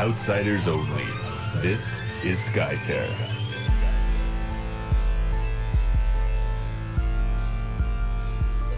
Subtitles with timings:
[0.00, 1.04] Outsiders only.
[1.60, 1.84] This
[2.24, 3.04] is Skytear.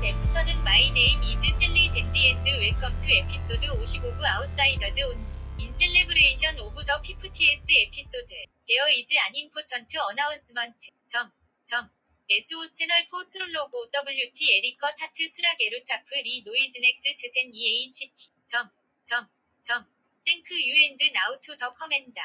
[0.03, 5.17] 애프터는 My name is 셀리 댄디 앤드 웰컴 투 에피소드 55 오브 아웃사이더즈 온
[5.59, 8.35] 인 셀레브레이션 오브 더 50th 에피소드
[8.67, 10.75] There is an important announcement
[11.07, 11.31] 점,
[11.65, 11.89] 점.
[12.29, 18.11] SO 채널 포스롤로고 WT 에리커 타트 스라게루타프 리 노이즈 넥스 트센 EHT
[18.47, 18.69] 점,
[19.05, 19.29] 점,
[19.63, 19.87] 점.
[20.25, 22.21] Thank you and now to the commander.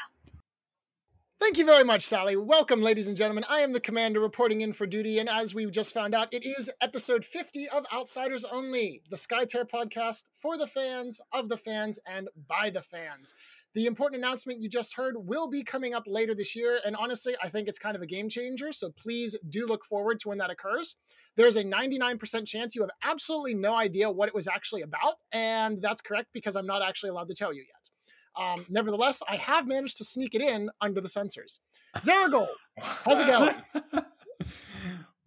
[1.40, 2.36] Thank you very much, Sally.
[2.36, 3.44] Welcome, ladies and gentlemen.
[3.48, 6.44] I am the commander reporting in for duty, and as we just found out, it
[6.44, 11.98] is episode 50 of Outsiders Only, the SkyTear podcast for the fans, of the fans,
[12.06, 13.34] and by the fans.
[13.78, 17.36] The important announcement you just heard will be coming up later this year, and honestly,
[17.40, 20.38] I think it's kind of a game changer, so please do look forward to when
[20.38, 20.96] that occurs.
[21.36, 25.80] There's a 99% chance you have absolutely no idea what it was actually about, and
[25.80, 28.44] that's correct because I'm not actually allowed to tell you yet.
[28.44, 31.60] Um, nevertheless, I have managed to sneak it in under the censors.
[31.98, 32.48] Zaragol,
[32.80, 33.54] how's it going?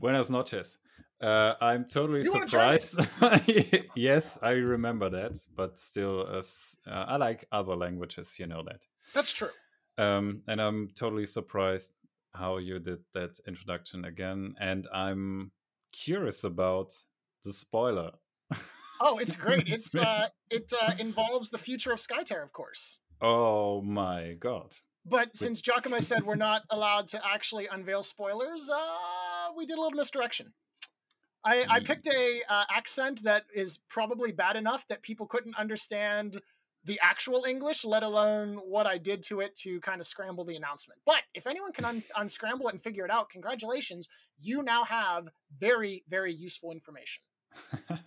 [0.01, 0.77] Buenas noches.
[1.21, 2.81] Uh, I'm totally You wanna try it?
[2.81, 3.89] surprised.
[3.95, 6.41] yes, I remember that, but still, uh,
[6.89, 8.85] uh, I like other languages, you know that.
[9.13, 9.49] That's true.
[9.97, 11.91] Um, and I'm totally surprised
[12.33, 14.55] how you did that introduction again.
[14.59, 15.51] And I'm
[15.91, 16.93] curious about
[17.43, 18.11] the spoiler.
[18.99, 19.67] Oh, it's great.
[19.67, 22.99] It's uh, it uh, involves the future of Skytear, of course.
[23.21, 24.73] Oh my god.
[25.05, 29.81] But since Giacomo said we're not allowed to actually unveil spoilers, uh, we did a
[29.81, 30.53] little misdirection.
[31.43, 36.41] I, I picked a uh, accent that is probably bad enough that people couldn't understand
[36.83, 40.55] the actual English, let alone what I did to it to kind of scramble the
[40.55, 40.99] announcement.
[41.05, 44.07] But if anyone can un- unscramble it and figure it out, congratulations!
[44.39, 47.23] You now have very, very useful information.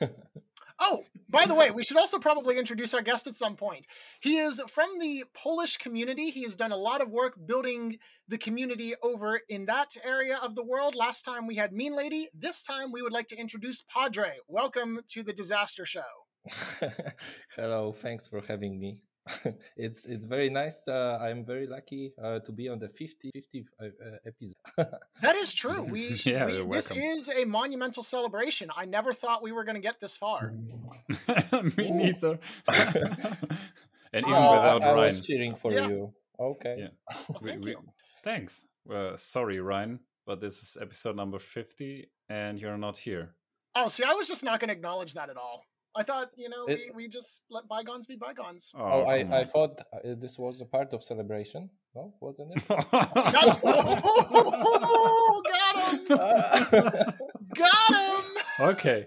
[0.86, 3.86] Oh, by the way, we should also probably introduce our guest at some point.
[4.20, 6.28] He is from the Polish community.
[6.28, 10.54] He has done a lot of work building the community over in that area of
[10.54, 10.94] the world.
[10.94, 12.28] Last time we had Mean Lady.
[12.34, 14.36] This time we would like to introduce Padre.
[14.46, 16.02] Welcome to the Disaster Show.
[17.56, 19.00] Hello, thanks for having me.
[19.76, 20.86] it's it's very nice.
[20.86, 23.88] Uh, I'm very lucky uh, to be on the 50 50 uh, uh,
[24.26, 24.54] episode.
[25.22, 25.82] That is true.
[25.82, 28.68] We, Yeah, we this is a monumental celebration.
[28.76, 30.52] I never thought we were going to get this far.
[31.76, 32.38] Me neither.
[34.12, 35.06] and even Oh, without I, I Ryan.
[35.06, 35.88] was cheering for Yeah.
[35.88, 36.12] you.
[36.38, 36.76] Okay.
[36.78, 36.88] Yeah.
[37.28, 37.78] Well, thank we- you.
[38.22, 38.66] Thanks.
[38.90, 43.34] Uh, sorry, Ryan, but this is episode number 50 and you're not here.
[43.74, 45.64] Oh, see, I was just not going to acknowledge that at all.
[45.96, 48.72] I thought, you know, It- we, we just let bygones be bygones.
[48.76, 51.70] Oh, I, I thought uh, this was a part of celebration.
[51.94, 52.62] No, wasn't it?
[52.68, 56.06] That's oh, got him,
[57.54, 58.24] got him.
[58.60, 59.06] okay.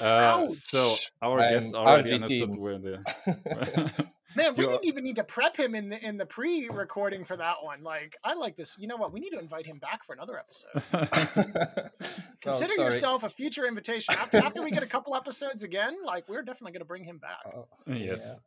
[0.00, 2.60] Uh, so our I'm guest already understood Argentine.
[2.60, 4.06] where the.
[4.36, 7.24] Man, we You are- didn't even need to prep him in the in the pre-recording
[7.24, 7.82] for that one.
[7.82, 8.76] Like, I like this.
[8.78, 9.12] You know what?
[9.12, 10.82] We need to invite him back for another episode.
[10.92, 11.88] No,
[12.42, 12.86] Consider sorry.
[12.86, 14.14] yourself a future invitation.
[14.16, 17.18] After, after we get a couple episodes again, like we're definitely going to bring him
[17.18, 17.54] back.
[17.56, 18.38] Oh, yes.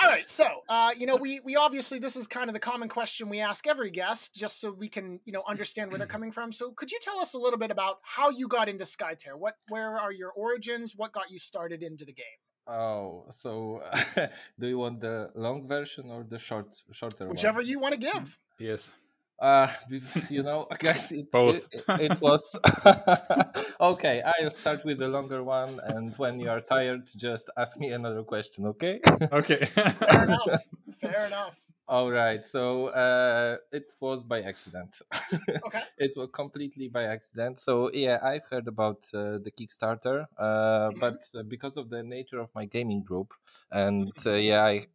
[0.00, 2.88] All right, so uh, you know, we we obviously this is kind of the common
[2.88, 6.30] question we ask every guest, just so we can you know understand where they're coming
[6.30, 6.52] from.
[6.52, 9.36] So, could you tell us a little bit about how you got into Skytear?
[9.36, 10.94] What where are your origins?
[10.96, 12.24] What got you started into the game?
[12.68, 13.82] Oh, so
[14.58, 17.30] do you want the long version or the short, shorter one?
[17.30, 18.38] Whichever you want to give.
[18.58, 18.96] yes.
[19.40, 19.68] Uh,
[20.30, 21.72] you know, guys, it, Both.
[21.72, 22.58] It, it, it was
[23.80, 24.20] okay.
[24.20, 28.24] I'll start with the longer one, and when you are tired, just ask me another
[28.24, 29.00] question, okay?
[29.30, 29.64] Okay.
[29.66, 30.66] Fair enough.
[31.00, 31.67] Fair enough.
[31.88, 32.44] All right.
[32.44, 35.00] So uh, it was by accident.
[35.66, 35.80] Okay.
[35.98, 37.58] it was completely by accident.
[37.58, 41.00] So yeah, I've heard about uh, the Kickstarter, uh, Mhm.
[41.00, 43.32] but uh, because of the nature of my gaming group,
[43.72, 44.86] and uh, yeah, I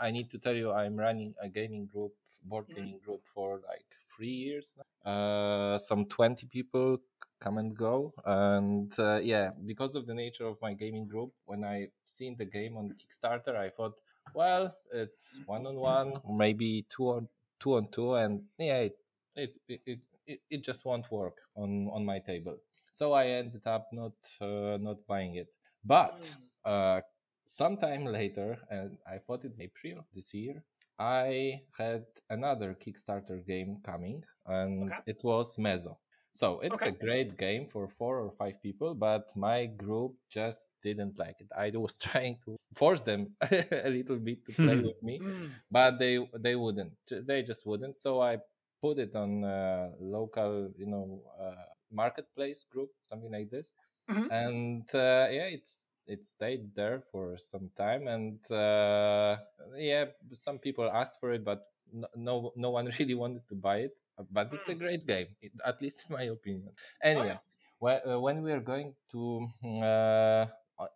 [0.00, 2.12] I need to tell you, I'm running a gaming group,
[2.44, 2.74] board Mhm.
[2.76, 5.10] gaming group for like three years now.
[5.12, 6.98] Uh, some twenty people
[7.40, 11.64] come and go, and uh, yeah, because of the nature of my gaming group, when
[11.64, 13.94] I seen the game on Kickstarter, I thought
[14.34, 17.28] well, it's one on one, maybe two on
[17.60, 18.96] two on two, and yeah, it
[19.36, 22.56] it, it, it, it just won't work on on my table.
[22.90, 25.48] So I ended up not uh, not buying it.
[25.84, 26.34] But
[26.64, 27.00] uh,
[27.44, 30.62] sometime later, and I thought in April this year,
[30.98, 35.02] I had another Kickstarter game coming, and Okay.
[35.06, 35.98] it was Mezzo.
[36.32, 41.18] So it's a great game for four or five people, but my group just didn't
[41.18, 41.48] like it.
[41.54, 45.62] I was trying to force them a little bit to play with me, Mm.
[45.70, 46.96] but they they wouldn't.
[47.08, 47.96] They just wouldn't.
[47.96, 48.38] So I
[48.80, 53.74] put it on a local, you know, uh, marketplace group, something like this,
[54.08, 54.28] Mhm.
[54.28, 59.36] and uh, yeah, it's it stayed there for some time, and uh,
[59.76, 61.68] yeah, some people asked for it, but
[62.16, 63.96] no, no one really wanted to buy it.
[64.30, 64.78] But it's a Hmm.
[64.78, 65.28] great game,
[65.64, 66.72] at least in my opinion.
[67.02, 67.36] Anyway,
[67.78, 69.46] when, uh, when we are going to,
[69.82, 70.46] uh,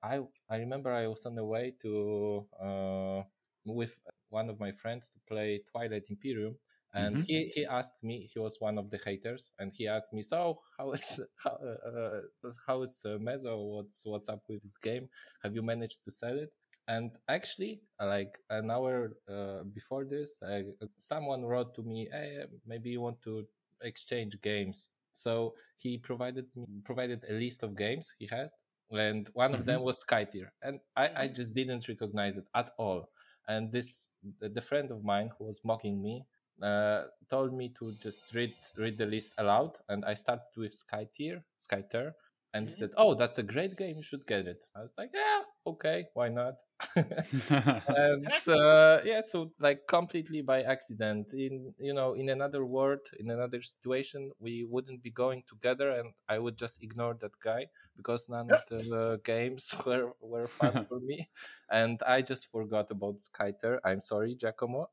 [0.03, 0.21] I
[0.51, 3.23] I remember I was on the way to uh,
[3.65, 3.97] with
[4.29, 6.57] one of my friends to play Twilight Imperium,
[6.95, 7.27] and Mhm.
[7.27, 8.29] he, he asked me.
[8.33, 11.89] He was one of the haters, and he asked me, "So how is how uh,
[11.89, 13.57] uh, how is uh, Mezzo?
[13.59, 15.09] What's what's up with this game?
[15.43, 16.53] Have you managed to sell it?"
[16.89, 20.61] And actually, like an hour uh, before this, uh,
[20.99, 23.45] someone wrote to me, "Hey, maybe you want to
[23.83, 28.51] exchange games." So he provided me provided a list of games he had,
[28.91, 33.09] and one of them was Skytear, and I, I just didn't recognize it at all.
[33.49, 34.07] And this
[34.41, 36.27] the, friend of mine who was mocking me
[36.63, 41.43] uh, told me to just read read the list aloud, and I started with Skytear,
[41.61, 42.13] Skyter,
[42.55, 43.97] and he said, "Oh, that's a great game.
[43.97, 46.55] You should get it." I was like, "Yeah, okay, why not?"
[47.89, 53.31] and uh, yeah, so like completely by accident, in you know, in another world, in
[53.31, 57.67] another situation, we wouldn't be going together, and I would just ignore that guy
[57.97, 61.29] because none of the games were were fun for me,
[61.71, 63.79] and I just forgot about Skyter.
[63.85, 64.91] I'm sorry, Giacomo.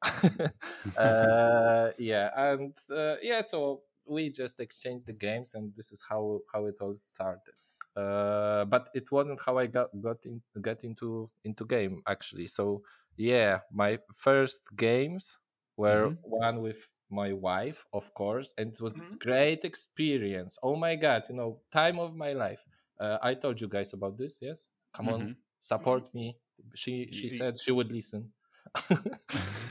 [0.97, 6.39] uh, yeah, and uh, yeah, so we just exchanged the games, and this is how
[6.53, 7.53] how it all started.
[7.95, 12.47] Uh, but it wasn't how I got got in, get into into game actually.
[12.47, 12.83] So
[13.17, 15.37] yeah, my first games
[15.77, 16.17] were Mhm.
[16.21, 19.17] one with my wife, of course, and it was Mhm.
[19.19, 20.57] great experience.
[20.63, 22.65] Oh my god, you know, time of my life.
[22.99, 24.39] Uh, I told you guys about this.
[24.41, 25.35] Yes, come on, Mhm.
[25.59, 26.37] support me.
[26.75, 28.31] She she said she would listen.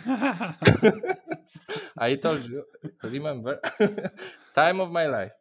[1.99, 2.65] I told you,
[3.03, 3.61] remember,
[4.55, 5.33] time of my life.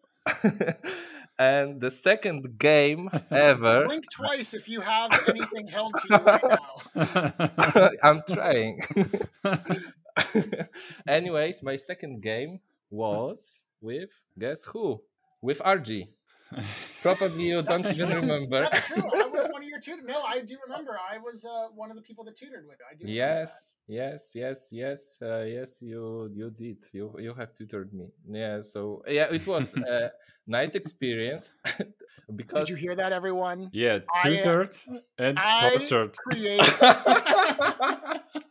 [1.41, 6.43] And the second game ever, Blink twice if you have anything held to you right
[7.75, 7.89] now.
[8.03, 8.81] I'm trying.
[11.07, 12.59] Anyways, my second game
[12.91, 15.01] was with guess who?
[15.41, 16.07] With RG.
[17.01, 18.69] Probably you don't even remember.
[18.71, 19.20] True.
[19.87, 20.23] I was one of your tutors.
[20.23, 20.97] No, I do remember.
[21.13, 22.77] I was uh, one of the people that tutored with.
[22.89, 23.05] I do.
[23.05, 28.07] remember yes yes yes yes uh, yes you you did you you have tutored me
[28.29, 30.11] yeah so yeah it was a
[30.47, 31.55] nice experience
[32.35, 33.69] because Did you hear that, everyone?
[33.73, 34.75] yeah, I, tutored
[35.17, 36.17] and I tortured.
[36.17, 36.61] Create.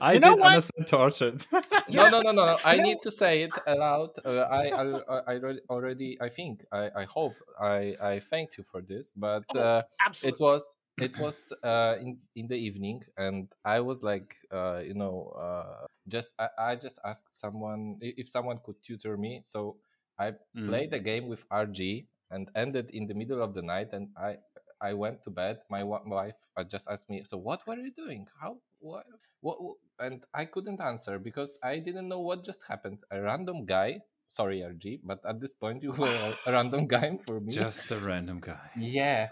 [0.00, 0.48] I You know did what?
[0.48, 1.46] understand tortured.
[1.88, 4.84] no no no no no i need to say it aloud uh, I, I
[5.32, 9.44] i already- already i think i i hope i i thanked you for this but
[9.54, 10.36] Oh, uh, Absolutely.
[10.36, 14.94] it was it was uh in in the evening and i was like uh you
[14.94, 19.76] know uh just i, I just asked someone if someone could tutor me so
[20.18, 20.66] i Mm.
[20.68, 24.36] played a game with rg and ended in the middle of the night and i
[24.80, 28.26] i went to bed my wife uh, just asked me so what were you doing?
[28.40, 29.06] How what
[29.40, 33.00] what what-" and i couldn't answer because i didn't know what just happened.
[33.10, 36.06] A random guy sorry rg but at this point you were
[36.46, 37.52] a random guy for me.
[37.52, 38.70] Just a random guy.
[38.78, 39.28] yeah.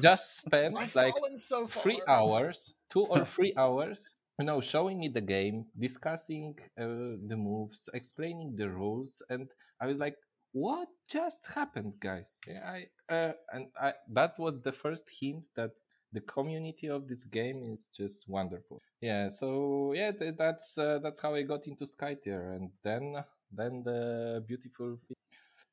[0.00, 5.08] Just spent I've like so three hours, two or three hours, you know, showing me
[5.08, 9.50] the game, discussing uh, the moves, explaining the rules, and
[9.80, 10.16] I was like,
[10.64, 12.78] "What just happened, guys?" Yeah, I
[13.16, 15.72] uh, and I that was the first hint that
[16.12, 18.80] the community of this game is just wonderful.
[19.00, 23.04] Yeah, so yeah, th- that's uh, that's how I got into Skytear, and then
[23.52, 24.00] then the
[24.46, 24.98] beautiful.
[25.06, 25.16] Thing.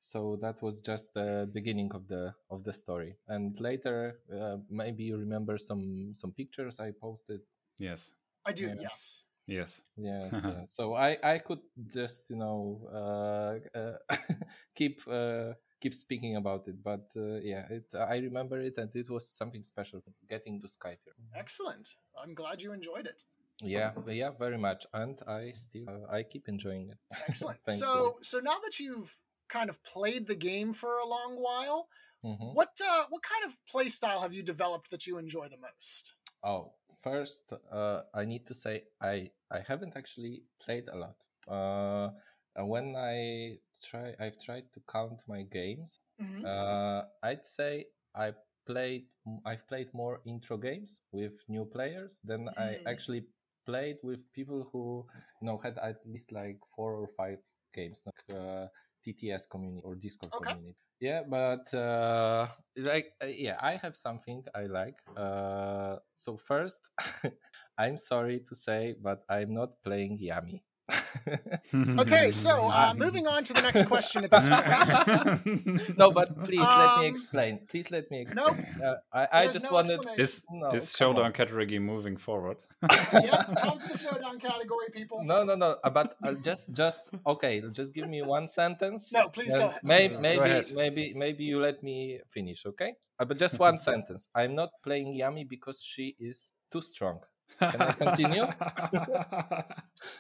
[0.05, 5.03] So that was just the beginning of the of the story, and later uh, maybe
[5.03, 7.41] you remember some some pictures I posted.
[7.79, 8.13] Yes.
[8.45, 8.67] I do.
[8.67, 8.75] Yeah.
[8.81, 9.25] Yes.
[9.47, 9.83] Yes.
[9.95, 10.71] Yes, yes.
[10.73, 13.97] So I I could just you know uh, uh,
[14.75, 19.09] keep uh, keep speaking about it, but uh, yeah, it I remember it, and it
[19.09, 21.13] was something special getting to Skytear.
[21.35, 21.95] Excellent.
[22.17, 23.23] I'm glad you enjoyed it.
[23.61, 26.97] Yeah, yeah, very much, and I still uh, I keep enjoying it.
[27.29, 27.59] Excellent.
[27.65, 29.15] Thank so, so now that you've
[29.47, 31.87] kind of played the game for a long while,
[32.23, 32.53] Mhm.
[32.55, 36.15] what uh, what kind of play style have you developed that you enjoy the most?
[36.43, 36.73] Oh,
[37.05, 41.17] first, uh, I need to say I I haven't actually played a lot.
[41.47, 42.09] Uh,
[42.65, 46.01] when I try, I've tried to count my games.
[46.19, 46.43] Mhm.
[46.45, 47.85] Uh, I'd say
[48.15, 48.33] I
[48.65, 49.07] played.
[49.45, 52.88] I've played more intro games with new players than I Mm.
[52.88, 53.24] actually
[53.65, 55.05] played with people who
[55.41, 57.39] you know had at least like four or five
[57.74, 58.67] games, like uh,
[59.05, 60.55] TTS community or Discord Okay.
[60.55, 60.77] community.
[61.00, 62.47] Yeah, but uh,
[62.77, 64.97] like uh, yeah, I have something I like.
[65.15, 66.89] Uh, so first,
[67.77, 70.62] I'm sorry to say, but I'm not playing Yami.
[72.00, 75.98] Okay, so uh, moving on to the next question at this point.
[75.98, 77.60] no, but please let me Um, explain.
[77.67, 78.58] Please let me Nope.
[78.58, 78.82] explain.
[78.84, 79.94] Uh, I, I just no wanted.
[79.96, 80.24] explanation.
[80.24, 81.34] is No, is showdown on.
[81.34, 82.63] category moving forward?
[83.13, 85.24] yeah, time for the showdown category, people.
[85.24, 85.77] No, no, no.
[85.84, 87.62] uh, But uh, just, just okay.
[87.72, 89.12] Just give me one sentence.
[89.12, 89.82] No, please go and ahead.
[89.84, 90.65] Maybe, Go maybe, ahead.
[90.75, 92.94] maybe, maybe you let me finish, okay?
[93.20, 94.27] Uh, but just one sentence.
[94.36, 97.20] I'm not playing Yami because she is too strong.
[97.59, 98.43] Can I continue?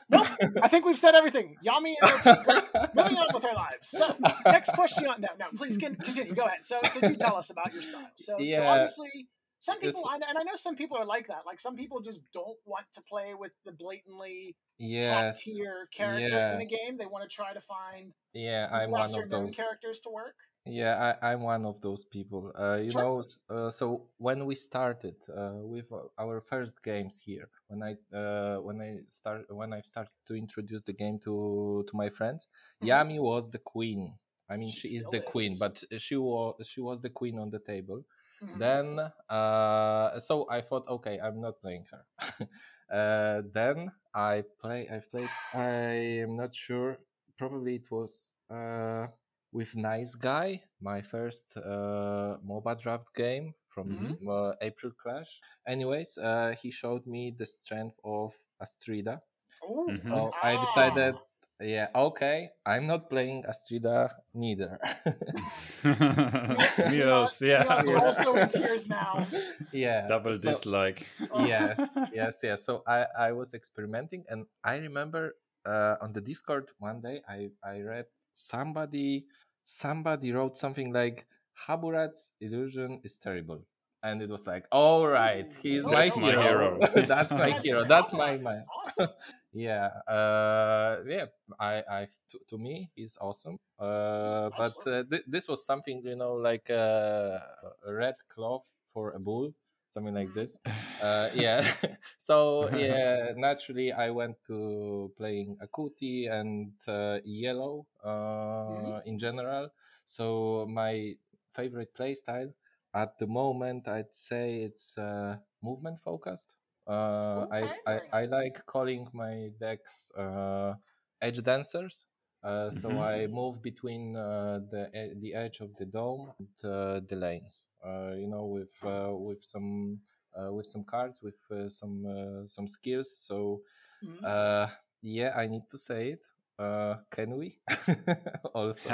[0.09, 0.27] Nope,
[0.63, 1.57] I think we've said everything.
[1.65, 3.89] Yami and moving on with our lives.
[3.89, 4.15] So,
[4.45, 5.05] next question.
[5.07, 6.33] On, no, no, please can, continue.
[6.33, 6.63] Go ahead.
[6.65, 8.09] So, so do tell us about your style.
[8.15, 9.27] So, so obviously,
[9.59, 11.45] some people, It's- and I know some people are like that.
[11.45, 16.61] Like some people just don't want to play with the blatantly top tier characters in
[16.61, 16.97] a game.
[16.97, 19.55] They want to try to find Yeah, I'm lesser known those.
[19.55, 20.35] characters to work.
[20.67, 22.51] Yeah, I, I'm one of those people.
[22.57, 27.21] Uh, you know, s- uh, so when we started uh, with uh, our first games
[27.23, 31.85] here, when I uh, when I start when I started to introduce the game to
[31.87, 32.47] to my friends,
[32.81, 33.05] Mhm.
[33.05, 34.17] Yami was the queen.
[34.49, 35.59] I mean, She she, is still the queen, is.
[35.59, 38.03] but she was she was the queen on the table.
[38.41, 38.57] Mhm.
[38.57, 42.05] Then, uh, so I thought, okay, I'm not playing her.
[42.89, 44.87] uh, then I play.
[44.89, 45.35] I've played.
[45.53, 46.97] I am not sure.
[47.37, 49.07] Probably it was uh,
[49.55, 54.27] with Nice Guy, my first uh, MOBA draft game from Mhm.
[54.27, 55.39] uh, April Clash.
[55.63, 59.15] Anyways, uh, he showed me the strength of Astrida.
[59.63, 59.95] Ooh, Mhm.
[59.97, 61.63] So I decided, ah.
[61.63, 64.75] yeah, okay, I'm not playing Astrida neither.
[65.85, 67.63] Yes, yes, yeah.
[67.63, 69.23] are- we are we're- also in tears now.
[69.71, 71.07] yeah, Double so- dislike.
[71.31, 71.45] Oh.
[71.45, 71.77] yes
[72.19, 75.35] yes yes so i i was experimenting and i remember
[75.65, 79.25] uh, on the discord one day i i read somebody
[79.65, 81.25] somebody wrote something like
[81.67, 83.65] haburat's illusion is terrible.
[84.03, 86.79] And it was like all right he's that's my my hero, hero.
[87.07, 87.83] that's my That's hero.
[87.85, 89.09] that's how my man Awesome.
[89.51, 91.25] yeah uh yeah
[91.59, 96.15] i i to, to me he's awesome uh but uh, th- this was something you
[96.15, 97.39] know like uh,
[97.87, 99.55] a red cloth for a bull
[99.95, 100.59] something like this.
[100.99, 101.63] Uh yeah.
[102.17, 109.69] So yeah naturally i went to playing akuti and uh, yellow uh in general.
[110.05, 111.15] So my
[111.51, 112.53] favorite playstyle
[112.93, 116.55] at the moment i'd say it's uh movement focused.
[116.87, 120.75] Uh Okay, I, I i like calling my decks uh
[121.21, 122.05] edge dancers
[122.45, 123.01] uh, so Mhm.
[123.01, 127.65] I move between uh, the the edge of the dome and uh, the lanes.
[127.85, 129.99] Uh, you know, with uh, with some
[130.37, 133.17] uh, with some cards, with uh, some uh, some skills.
[133.17, 133.61] So
[134.01, 134.27] Mhm.
[134.27, 134.67] uh,
[135.01, 136.25] yeah, I need to say it.
[136.57, 137.57] Uh, can we?
[138.55, 138.89] also,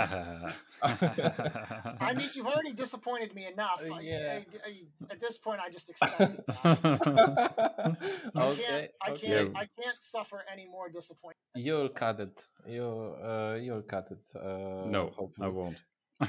[0.81, 3.81] I mean, you've already disappointed me enough.
[3.87, 4.39] Uh, I- yeah.
[4.39, 7.97] I- I- at this point, I just accepted that.
[8.35, 8.91] I okay, can't.
[9.05, 9.27] I okay.
[9.27, 9.53] can't.
[9.53, 9.59] Yeah.
[9.61, 11.37] I can't suffer any more disappointment.
[11.55, 12.43] You'll cut it.
[12.67, 14.25] You uh, you'll cut it.
[14.35, 15.79] Uh, no, I won't.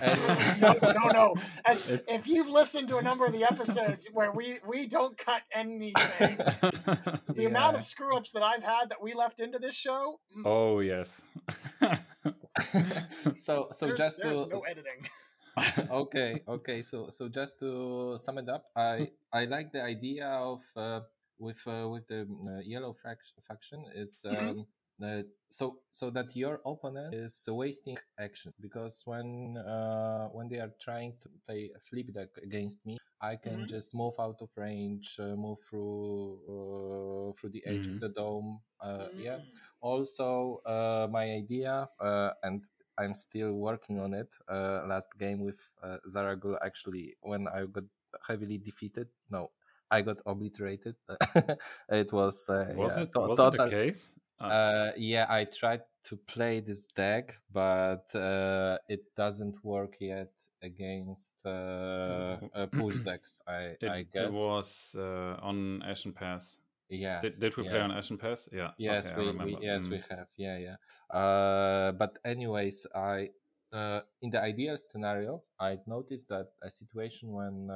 [0.01, 1.35] And- no, no, no.
[1.65, 5.43] As, if you've listened to a number of the episodes where we we don't cut
[5.55, 6.37] anything,
[7.35, 10.43] the amount of screw ups that I've had that we left into this show, mm,
[10.47, 11.23] oh yes.
[13.37, 15.07] so so there's, just there's to no editing.
[15.91, 20.63] okay okay so so just to sum it up i i like the idea of
[20.77, 21.01] uh,
[21.39, 24.67] with uh, with the uh, yellow frac- faction is um, Mhm.
[25.05, 30.73] Uh, so so that your opponent is wasting action because when uh, when they are
[30.81, 33.67] trying to play a flip deck against me i can Mhm.
[33.67, 37.93] just move out of range uh, move through uh, through the edge Mhm.
[37.95, 39.61] of the dome uh, yeah Mm.
[39.81, 42.63] also uh, my idea uh, and
[42.99, 47.85] i'm still working on it uh, last game with uh, zaragul actually when i got
[48.27, 49.51] heavily defeated no
[49.91, 50.95] i got obliterated
[51.91, 54.15] it was uh, was yeah, it to- was it the case?
[54.43, 60.33] Uh, uh, yeah i tried to play this deck but uh, it doesn't work yet
[60.63, 66.61] against uh, uh, push decks i it, i it was uh, on Ashen Pass.
[66.89, 67.99] yes Did, did we play on yes.
[67.99, 68.49] Ashen Pass?
[68.53, 68.71] Yeah.
[68.79, 70.09] Yes, okay, I we, we yes we Mm.
[70.11, 70.29] have.
[70.37, 70.77] Yeah, yeah.
[71.19, 73.31] Uh, but anyways, I
[73.73, 77.71] uh, in the ideal scenario, I'd noticed that a situation when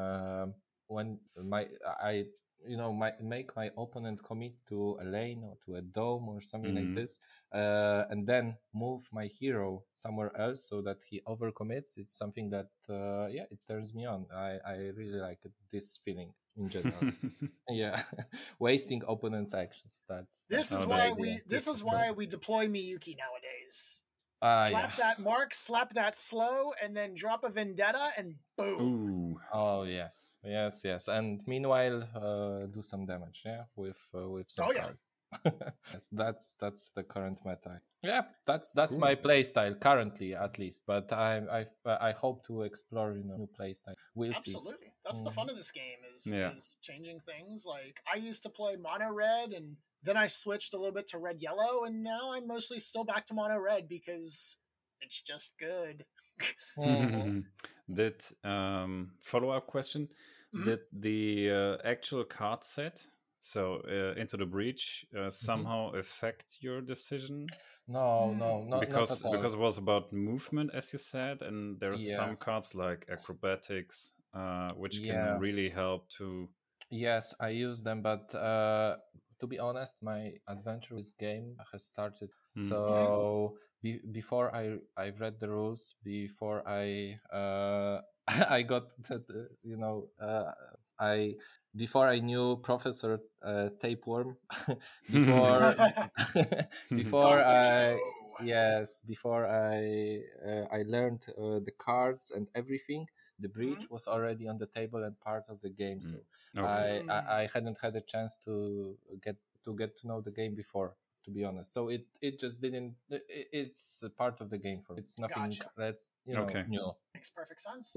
[0.89, 1.67] when my
[2.03, 2.27] I
[2.69, 6.41] you know my, make my opponent commit to a lane or to a dome or
[6.41, 6.77] something Mhm.
[6.77, 7.19] like this,
[7.53, 11.97] uh, and then move my hero somewhere else so that he overcommits.
[11.99, 14.27] It's something that uh, yeah, it turns me on.
[14.33, 17.07] I I really like this feeling in general.
[17.69, 18.03] yeah,
[18.59, 20.03] wasting opponent's actions.
[20.09, 21.15] That's This is why idea.
[21.19, 21.43] we.
[21.47, 24.03] This This is is why we deploy Miyuki nowadays.
[24.47, 25.05] Ah, slap yeah.
[25.05, 28.81] that mark, slap that slow, and then drop a vendetta, and boom.
[28.83, 29.41] Ooh.
[29.53, 31.09] Oh yes, yes, yes.
[31.09, 34.81] And meanwhile, uh, do some damage, yeah, with uh, with some Oh, yeah.
[34.83, 35.12] cards.
[35.93, 37.81] yes, that's that's the current meta.
[38.03, 39.00] Yeah, that's that's Cool.
[39.00, 40.85] my play style currently, at least.
[40.87, 43.97] But I I I hope to explore you know new play style.
[44.15, 44.53] We'll see.
[44.55, 44.93] Absolutely.
[45.05, 46.53] That's the fun of this game is, Yeah.
[46.53, 47.67] is changing things.
[47.67, 49.76] Like I used to play mono red and
[50.07, 53.27] then I switched a little bit to red yellow and now I'm mostly still back
[53.27, 54.59] to mono red because
[55.01, 56.05] it's just good.
[56.77, 57.45] Mhm.
[57.93, 60.09] Did um, follow up question?
[60.53, 60.65] Mhm.
[60.65, 63.07] Did the uh, actual card set,
[63.41, 67.47] so uh, into the breach, uh, somehow affect your decision?
[67.89, 71.93] No, no, no, because not because it was about movement, as you said, and there
[71.93, 72.17] are Yeah.
[72.17, 75.07] some cards like acrobatics, uh, which Yeah.
[75.07, 76.49] can really help to.
[76.91, 78.97] Yes, I use them, but uh,
[79.40, 82.31] to be honest, my adventure with game has started.
[82.57, 82.64] Mhm.
[82.69, 88.00] So be- before I I read the rules, before I uh,
[88.50, 90.52] I got the, the- you know uh,
[90.99, 91.37] I
[91.76, 94.37] before I knew Professor uh, Tapeworm,
[95.11, 95.76] before
[96.95, 98.00] before I
[98.38, 103.07] yes before I uh, I learned uh, the cards and everything.
[103.38, 106.00] The breach was already on the table and part of the game.
[106.00, 106.19] So
[106.57, 107.02] Okay.
[107.09, 110.55] I, I I hadn't had a chance to get to get to know the game
[110.55, 111.73] before, to be honest.
[111.75, 112.95] So it it just didn't.
[113.11, 115.00] It, it's a part of the game for me.
[115.00, 115.71] It's nothing Gotcha.
[115.76, 116.64] that's you know Okay.
[116.66, 116.93] new.
[117.14, 117.97] Makes perfect sense.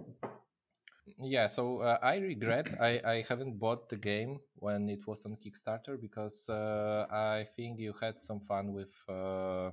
[1.17, 5.37] Yeah, so uh, I regret I, I haven't bought the game when it was on
[5.37, 9.71] Kickstarter because uh, I think you had some fun with uh,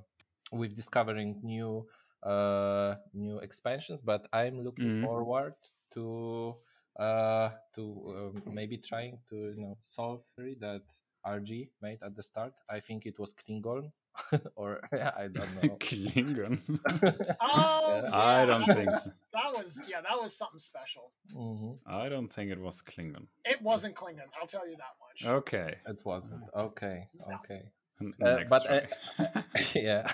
[0.51, 1.85] with discovering new
[2.23, 4.01] uh, new expansions.
[4.01, 5.03] But I'm looking Mhm.
[5.03, 5.55] forward
[5.91, 6.55] to
[6.99, 7.83] uh, to
[8.17, 10.23] um, maybe trying to you know solve
[10.59, 10.81] that
[11.25, 12.53] RG made at the start.
[12.69, 13.91] I think it was Klingon
[14.55, 15.77] or yeah, I don't know.
[15.79, 16.57] Klingon.
[17.39, 18.09] Oh, Yeah.
[18.15, 19.11] I don't think so.
[19.33, 21.11] That was yeah, that was something special.
[21.35, 21.77] Mhm.
[21.85, 23.27] I don't think it was Klingon.
[23.45, 25.25] It wasn't Klingon, I'll tell you that much.
[25.39, 25.75] Okay.
[25.87, 27.09] It wasn't okay.
[27.33, 27.61] Okay.
[28.21, 28.81] Uh, but uh,
[29.75, 30.11] yeah,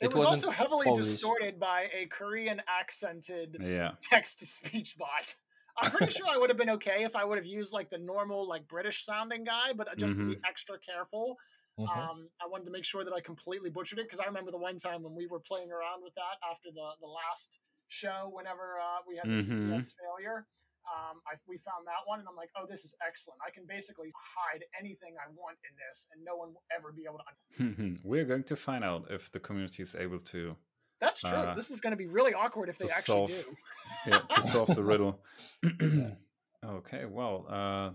[0.00, 1.02] It, was also heavily Polish.
[1.02, 3.92] distorted by a Korean accented yeah.
[4.00, 5.34] text to speech bot.
[5.80, 7.98] I'm pretty sure I would have been okay if I would have used like the
[7.98, 11.38] normal, like British sounding guy, but just to be extra careful,
[11.78, 11.86] Mhm.
[11.88, 14.58] um, I wanted to make sure that I completely butchered it because I remember the
[14.58, 18.78] one time when we were playing around with that after the the last show, whenever
[18.78, 19.56] uh, we had the Mhm.
[19.56, 20.46] TTS failure.
[20.90, 23.38] Um, I, we found that one, and I'm like, oh, this is excellent.
[23.46, 27.04] I can basically hide anything I want in this, and no one will ever be
[27.08, 27.62] able to.
[27.62, 30.56] Un- We're going to find out if the community is able to
[31.00, 31.30] That's true.
[31.38, 33.56] Uh, this is going to be really awkward if to they actually solve- do.
[34.10, 35.20] yeah, to solve the riddle.
[36.64, 37.90] okay, well, uh,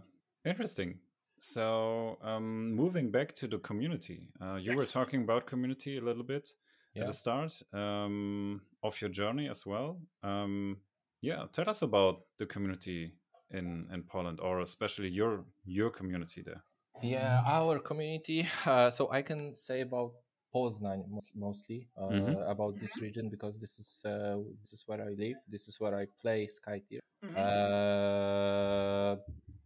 [0.49, 0.99] interesting.
[1.37, 4.77] So, um, moving back to the community, uh, you Yes.
[4.77, 6.53] were talking about community a little bit
[6.95, 9.99] at the start um, of your journey as well.
[10.23, 10.77] Um,
[11.21, 13.13] yeah, tell us about the community
[13.51, 16.63] in in Poland, or especially your your community there.
[17.01, 18.45] Yeah, our community.
[18.65, 20.13] Uh, so I can say about
[20.53, 21.03] Poznań
[21.35, 22.49] mostly uh, Mhm.
[22.49, 25.37] about this region because this is uh, this is where I live.
[25.47, 26.99] This is where I play Skytear.
[27.23, 27.35] Mhm.
[27.35, 29.15] Uh,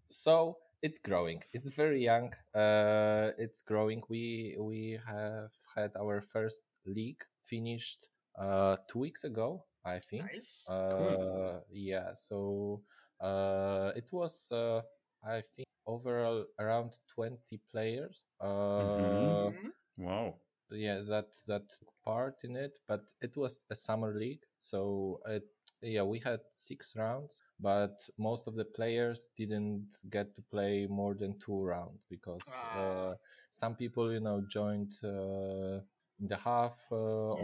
[0.10, 1.44] so it's growing.
[1.54, 2.34] It's very young.
[2.56, 4.02] Uh, it's growing.
[4.10, 8.10] We we have had our first league finished
[8.40, 10.24] uh, two weeks ago, I think.
[10.24, 10.70] nice.
[10.70, 12.14] Uh, yeah.
[12.14, 12.82] So
[13.22, 14.82] uh, it was, uh,
[15.24, 18.24] I think, overall around twenty players.
[18.40, 19.72] Uh, Mhm.
[19.98, 20.36] Wow.
[20.72, 25.44] Yeah, that that took part in it, but it was a summer league, so it.
[25.82, 31.14] Yeah, we had six rounds, but most of the players didn't get to play more
[31.16, 32.78] than two rounds because Ah.
[32.78, 33.16] uh,
[33.52, 35.80] some people, you know, joined uh,
[36.20, 36.96] in the half uh,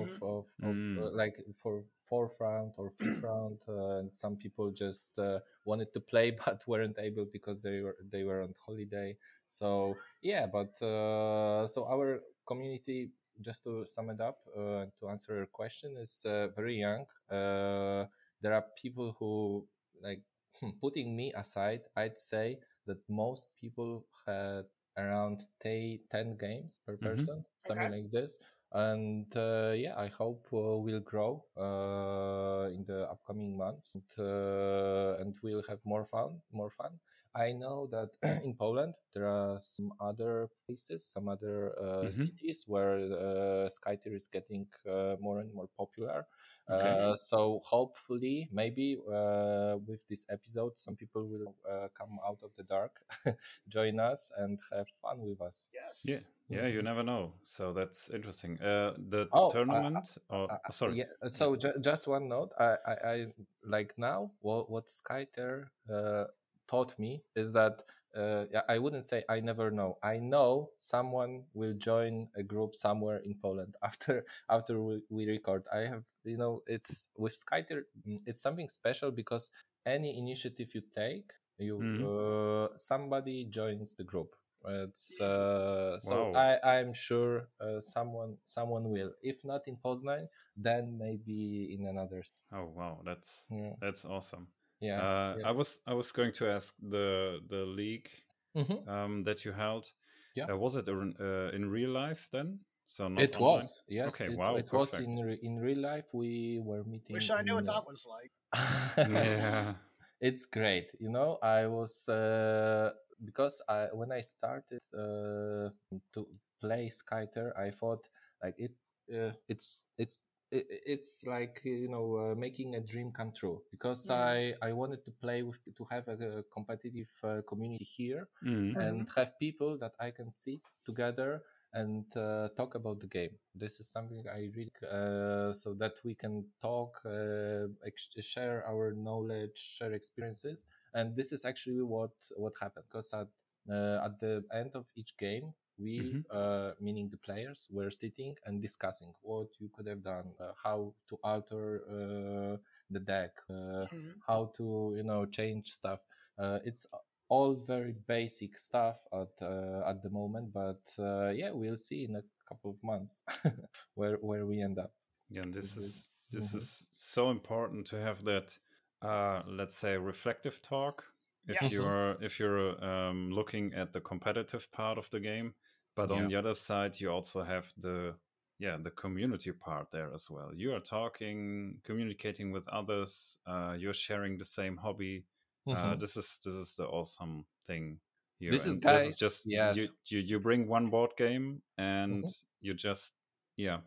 [0.02, 0.22] of, Mhm.
[0.22, 0.98] of, of Mm.
[0.98, 5.94] uh, like for fourth round or fifth round, uh, and some people just uh, wanted
[5.94, 9.16] to play but weren't able because they were they were on holiday.
[9.46, 15.36] So yeah, but uh, so our community, just to sum it up, uh, to answer
[15.36, 17.06] your question, is uh, very young.
[17.30, 18.06] Uh,
[18.42, 19.66] there are people who
[20.02, 20.22] like
[20.82, 21.82] putting me aside.
[21.96, 24.66] I'd say that most people had
[24.98, 27.04] around ta 10 games per Mhm.
[27.04, 27.92] person, something Okay.
[27.92, 28.38] like this.
[28.76, 35.16] And uh, yeah, I hope uh, we'll grow uh, in the upcoming months, and, uh,
[35.22, 36.42] and we'll have more fun.
[36.52, 37.00] More fun.
[37.36, 38.10] I know that
[38.44, 42.12] in Poland there are some other places, some other uh, Mhm.
[42.12, 46.28] cities where uh, Skytear is getting uh, more and more popular.
[46.70, 46.98] Okay.
[47.00, 52.52] Uh, so hopefully, maybe uh, with this episode, some people will uh, come out of
[52.58, 53.00] the dark,
[53.70, 55.70] join us, and have fun with us.
[55.74, 56.04] yes.
[56.04, 57.34] Yeah, yeah, you never know.
[57.44, 58.60] So that's interesting.
[58.62, 60.18] Uh, the Oh, uh, tournament.
[60.30, 60.98] or Uh, sorry.
[60.98, 61.30] Yeah.
[61.32, 62.52] So ju- just one note.
[62.60, 63.26] I, I, I
[63.64, 66.26] like now what what Skyter uh,
[66.68, 67.84] taught me is that
[68.16, 69.98] uh, I wouldn't say I never know.
[70.04, 75.64] I know someone will join a group somewhere in Poland after after we, we record.
[75.74, 79.50] I have you know it's with Skyter mm, it's something special because
[79.86, 82.02] any initiative you take, you Mhm.
[82.06, 84.36] uh, somebody joins the group.
[84.68, 86.34] It's uh, so Wow.
[86.36, 89.12] I I'm sure uh, someone someone will.
[89.22, 92.24] If not in Poznan, then maybe in another.
[92.54, 94.48] Oh wow, that's Yeah, that's awesome.
[94.80, 95.02] yeah.
[95.02, 95.48] uh, yeah.
[95.48, 98.10] I was I was going to ask the the league
[98.56, 98.88] Mhm.
[98.88, 99.92] um, that you held.
[100.36, 100.52] Yeah.
[100.52, 102.60] Uh, was it in, uh, in real life then?
[102.86, 103.64] So not It online?
[103.64, 104.08] was yes.
[104.16, 106.06] Okay, it, wow, it was in re- in real life.
[106.14, 107.14] We were meeting.
[107.16, 108.32] Wish I knew what in, that was like.
[109.10, 109.74] Yeah.
[110.22, 112.90] it's great you know i was uh,
[113.24, 115.70] because i when i started uh,
[116.14, 116.28] to
[116.62, 118.04] play skyter i thought
[118.44, 118.72] like it
[119.14, 124.10] uh, it's it's it, it's like you know uh, making a dream come true because
[124.10, 124.10] Mhm.
[124.10, 128.76] i i wanted to play with to have a, a competitive uh, community here Mhm.
[128.80, 133.32] and have people that I can see together and uh, talk about the game.
[133.54, 138.94] This is something I really uh, so that we can talk, uh, ex- share our
[138.94, 142.86] knowledge, share experiences, and this is actually what what happened.
[142.92, 143.28] Because at
[143.72, 146.26] uh, at the end of each game, we, Mhm.
[146.32, 150.94] uh, meaning the players, were sitting and discussing what you could have done, uh, how
[151.10, 152.58] to alter uh,
[152.92, 154.22] the deck, uh, Mhm.
[154.28, 156.00] how to you know change stuff.
[156.40, 156.88] Uh, it's
[157.30, 162.16] all very basic stuff at uh, at the moment, but uh, yeah, we'll see in
[162.16, 163.24] a couple of months
[163.96, 164.94] where where we end up.
[165.30, 166.56] Yeah, and this is this Mhm.
[166.56, 168.60] is so important to have that
[169.02, 171.04] uh let's say reflective talk
[171.48, 171.74] if Yes.
[171.74, 175.54] you're if you're um looking at the competitive part of the game
[175.96, 176.28] but on Yeah.
[176.30, 178.16] the other side you also have the
[178.60, 183.94] yeah the community part there as well you are talking communicating with others uh you're
[183.94, 185.26] sharing the same hobby
[185.68, 186.00] uh Mhm.
[186.00, 188.00] this is this is the awesome thing
[188.40, 189.76] here This is And this is guys- just yes.
[189.78, 192.44] you, you you bring one board game and Mhm.
[192.62, 193.14] you just
[193.58, 193.80] yeah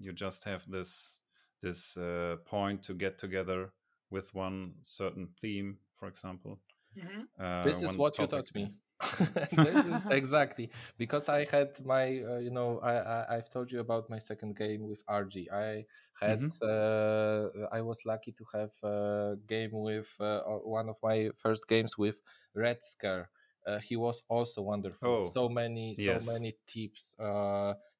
[0.00, 1.20] you just have this
[1.60, 3.72] this uh, point to get together
[4.10, 6.60] with one certain theme for example
[6.96, 7.28] Mhm.
[7.38, 8.72] uh, this is one what you taught me.
[9.52, 13.78] this is exactly because I had my, uh, you know, I, I I've told you
[13.80, 15.48] about my second game with RG.
[15.52, 15.86] I
[16.20, 21.68] had, uh, I was lucky to have a game with uh, one of my first
[21.68, 22.20] games with
[22.54, 23.30] Red Scare.
[23.64, 25.18] Uh, he was also wonderful.
[25.18, 27.14] Oh, so many, so many tips.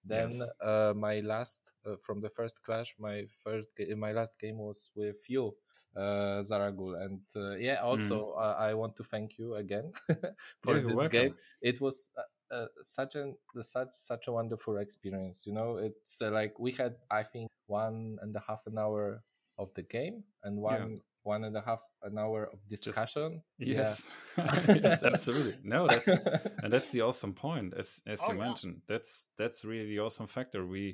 [0.05, 0.49] Then Yes.
[0.63, 4.91] uh, my last uh, from the first clash, my first, ga- my last game was
[4.95, 5.55] with you,
[5.97, 9.93] uh, Zaragul, and uh, yeah, also uh, I want to thank you again
[10.63, 10.75] for.
[10.75, 11.11] Yeah, this welcome.
[11.11, 11.35] game.
[11.61, 15.45] It was uh, uh, such an such such a wonderful experience.
[15.47, 19.23] You know, it's uh, like we had I think one and a half an hour
[19.59, 21.01] of the game and one
[21.35, 23.43] one and a half an hour of discussion.
[23.59, 24.09] yes
[24.85, 26.09] yes absolutely no that's
[26.63, 28.47] and that's the awesome point as as Oh, you yeah.
[28.49, 30.85] mentioned that's that's really the awesome factor we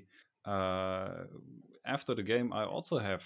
[0.46, 1.24] uh
[1.96, 3.24] after the game i also have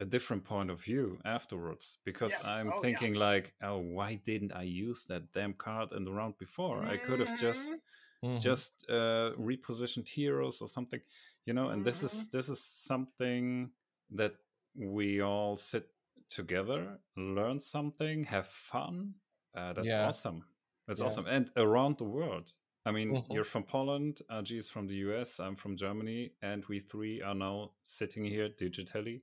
[0.00, 2.46] a different point of view afterwards because Yes.
[2.54, 2.82] i'm Oh, yeah.
[2.82, 6.96] thinking like oh why didn't i use that damn card in the round before i
[6.96, 8.36] could have just Mhm.
[8.36, 8.40] Mhm.
[8.42, 11.00] just uh repositioned heroes or something
[11.46, 12.36] you know and this is Mm-hmm.
[12.38, 13.70] this is something
[14.10, 14.34] that
[14.76, 15.86] we all sit
[16.34, 19.14] together learn something have fun
[19.58, 20.06] uh, that's Yeah.
[20.08, 20.40] awesome
[20.86, 22.52] that's awesome and around the world
[22.86, 23.32] i mean Mhm.
[23.34, 27.34] you're from poland rg is from the us i'm from germany and we three are
[27.46, 29.22] now sitting here digitally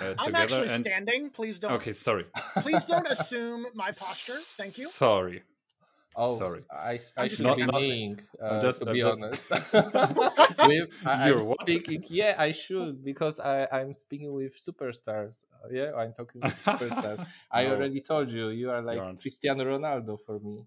[0.00, 1.30] uh, I'm actually and standing.
[1.30, 1.72] Please don't.
[1.78, 2.26] okay sorry
[2.64, 4.40] Please don't assume my posture.
[4.60, 4.86] Thank you.
[4.86, 5.42] sorry
[6.16, 8.88] Oh, sorry I, s- I'm I just should not, be Not- kneeing, uh, just- to
[8.88, 9.50] I'm be just- honest.
[10.68, 11.60] with, I, You're I'm what?
[11.62, 12.04] speaking.
[12.08, 15.44] Yeah, I should because I, I'm speaking with superstars.
[15.64, 17.26] Uh, yeah, I'm talking with superstars.
[17.50, 19.20] I already told you, you are like aren't.
[19.20, 20.64] Cristiano Ronaldo for me.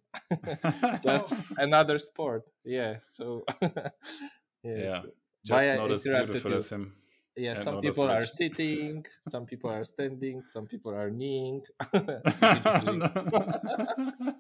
[1.04, 2.44] Just another sport.
[2.64, 2.98] Yeah.
[3.00, 3.44] So.
[4.64, 4.78] Yeah.
[4.78, 5.06] yes.
[5.46, 6.58] just Why not as beautiful you?
[6.58, 6.94] as him
[7.38, 11.64] Yeah, and some people are sitting, some people are standing, some people are kneeling.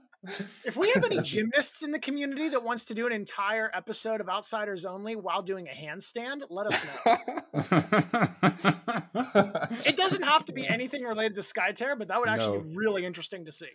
[0.64, 4.22] If we have any gymnasts in the community that wants to do an entire episode
[4.22, 7.18] of Outsiders Only while doing a handstand, let us know.
[9.86, 13.06] It doesn't have to be anything related to Skytear, but that would actually be really
[13.06, 13.68] interesting to see.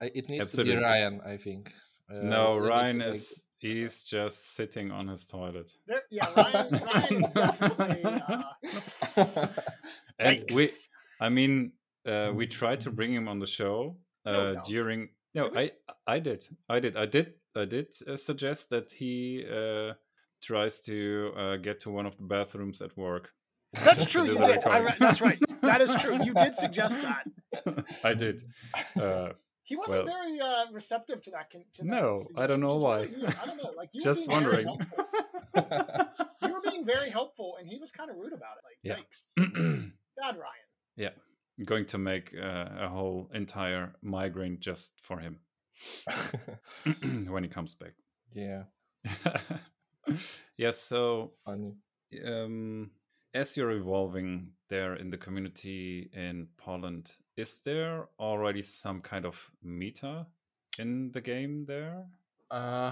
[0.00, 0.74] It needs Absolutely.
[0.74, 1.72] to be Ryan, I think.
[2.10, 5.72] Uh, no, we need to Ryan make- is he's just sitting on his toilet.
[5.86, 8.04] There, yeah, Ryan, Ryan is definitely.
[8.04, 9.46] Uh,
[10.18, 10.68] And we.
[11.20, 11.72] I mean,
[12.06, 14.64] uh, we tried to bring him on the show uh, don't.
[14.64, 15.08] during.
[15.34, 15.72] No, I
[16.06, 19.92] I did, I did, I did, I did uh, suggest that he uh,
[20.42, 23.30] tries to uh, get to one of the bathrooms at work.
[23.84, 24.24] That's true.
[24.26, 24.64] You did.
[24.64, 25.38] I that's right.
[25.62, 26.18] That is true.
[26.24, 27.84] You did suggest that.
[28.02, 28.42] I did.
[29.00, 29.30] Uh,
[29.68, 31.50] He wasn't Well- very uh, receptive to that.
[31.52, 33.00] Con- to that No, message, I don't know why.
[33.02, 33.26] really.
[33.26, 33.70] I don't know.
[33.76, 34.86] Like you Just were being very wondering.
[36.42, 38.64] You were being very helpful, and he was kind of rude about it.
[38.68, 38.96] Like, Yeah.
[38.96, 39.34] yikes,
[40.16, 40.66] bad Ryan.
[40.96, 41.10] Yeah,
[41.64, 45.40] going to make uh, a whole entire migraine just for him
[47.28, 47.92] when he comes back.
[48.32, 48.62] yeah,
[50.56, 51.74] yes, so funny.
[52.24, 52.90] um,
[53.34, 59.50] as you're evolving there in the community in Poland, is there already some kind of
[59.62, 60.26] meta
[60.78, 62.04] in the game there?
[62.50, 62.90] Uh,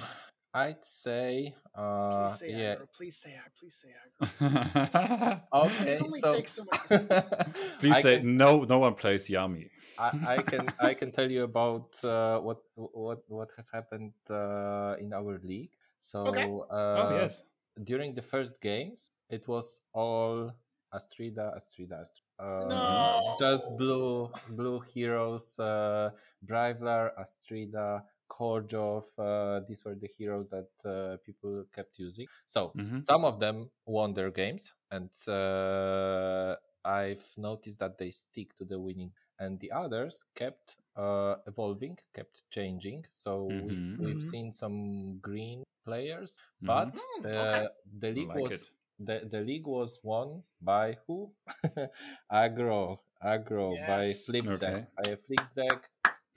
[0.54, 2.74] I'd say, uh, Please say yeah.
[2.76, 2.86] aggro.
[2.96, 3.58] Please say aggro.
[3.58, 5.40] Please say aggro.
[5.52, 6.64] Okay, so so
[7.80, 8.62] Please I say can, no.
[8.64, 9.68] No one plays Yami.
[9.98, 14.94] I, I can I can tell you about uh, what what what has happened uh,
[15.00, 15.74] in our league.
[15.98, 16.44] So Okay.
[16.70, 17.44] uh, oh yes.
[17.82, 20.52] during the first games, it was all
[20.92, 22.25] Astrida, Astrida, Astrida.
[22.38, 23.36] Uh, No.
[23.38, 25.58] Just blue, blue heroes.
[25.58, 26.10] Uh,
[26.44, 29.04] Brivlar, Astrida, Korjov.
[29.18, 32.26] Uh, these were the heroes that uh, people kept using.
[32.46, 33.04] So Mhm.
[33.04, 38.78] some of them won their games, and uh, I've noticed that they stick to the
[38.78, 43.04] winning, and the others kept uh, evolving, kept changing.
[43.12, 43.66] So Mhm.
[43.66, 44.30] we've, we've Mhm.
[44.30, 47.68] seen some green players, but Mm, the, okay.
[47.98, 48.70] the league like was it.
[48.98, 51.30] The, the league was won by who?
[52.32, 54.26] Agro Aggro by Yes.
[54.26, 54.60] Flip Okay.
[54.60, 54.88] Deck.
[54.96, 55.90] By Flip Deck.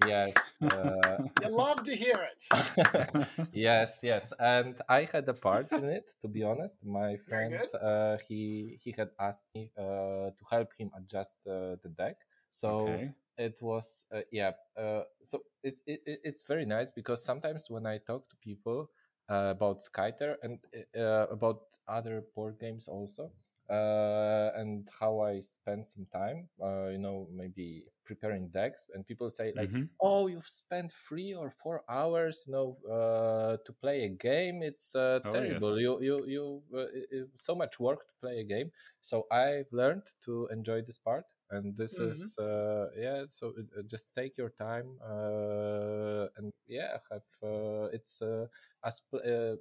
[0.05, 0.53] Yes.
[0.61, 2.43] Uh, You love to hear it.
[3.53, 6.11] yes, yes, and I had a part in it.
[6.21, 10.91] To be honest, my friend uh, he he had asked me uh, to help him
[10.95, 12.17] adjust uh, the deck.
[12.51, 13.11] So okay.
[13.37, 14.51] it was uh, yeah.
[14.77, 18.89] Uh, so it, it it- it's very nice because sometimes when I talk to people
[19.29, 20.59] uh, about Skyter and
[20.97, 23.31] uh, about other board games also.
[23.69, 29.29] Uh, and how I spend some time, uh, you know, maybe preparing decks, and people
[29.29, 29.89] say like, Mhm.
[30.01, 34.95] oh you've spent three or four hours you know uh, to play a game it's
[34.95, 35.79] uh, Oh, terrible yes.
[35.79, 40.47] you you you uh, so much work to play a game so i've learned to
[40.47, 41.99] enjoy this part and this Mhm.
[41.99, 48.21] is uh, yeah so uh, just take your time uh, and yeah have uh, it's
[48.21, 48.45] uh,
[48.85, 49.55] as uh,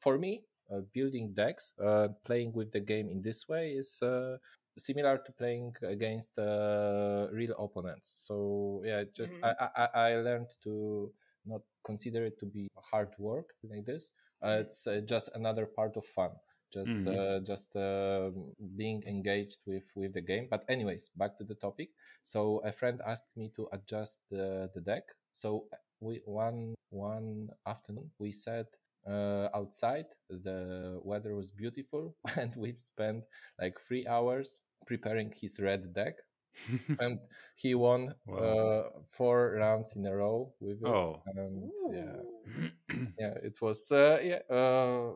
[0.00, 4.36] for me uh, building decks uh, playing with the game in this way is uh,
[4.78, 8.14] similar to playing against uh, real opponents.
[8.26, 9.44] So yeah, just Mhm.
[9.44, 11.12] I, I I learned to
[11.46, 14.12] not consider it to be hard work like this.
[14.42, 16.30] Uh, it's uh, just another part of fun.
[16.72, 17.06] Just Mhm.
[17.06, 18.30] uh, just uh,
[18.76, 20.48] being engaged with with the game.
[20.50, 21.90] But anyways, back to the topic.
[22.24, 25.04] So a friend asked me to adjust the the deck.
[25.32, 25.66] So
[26.00, 28.66] we one one afternoon we sat
[29.06, 30.06] uh, outside.
[30.28, 33.24] The weather was beautiful, and we've spent
[33.60, 36.16] like three hours preparing his red deck,
[36.98, 37.18] and
[37.56, 38.38] he won Wow.
[38.38, 40.96] uh, four rounds in a row with it.
[40.96, 41.22] Oh.
[41.36, 42.70] And yeah, Ooh.
[43.18, 45.12] yeah, it was uh, yeah uh,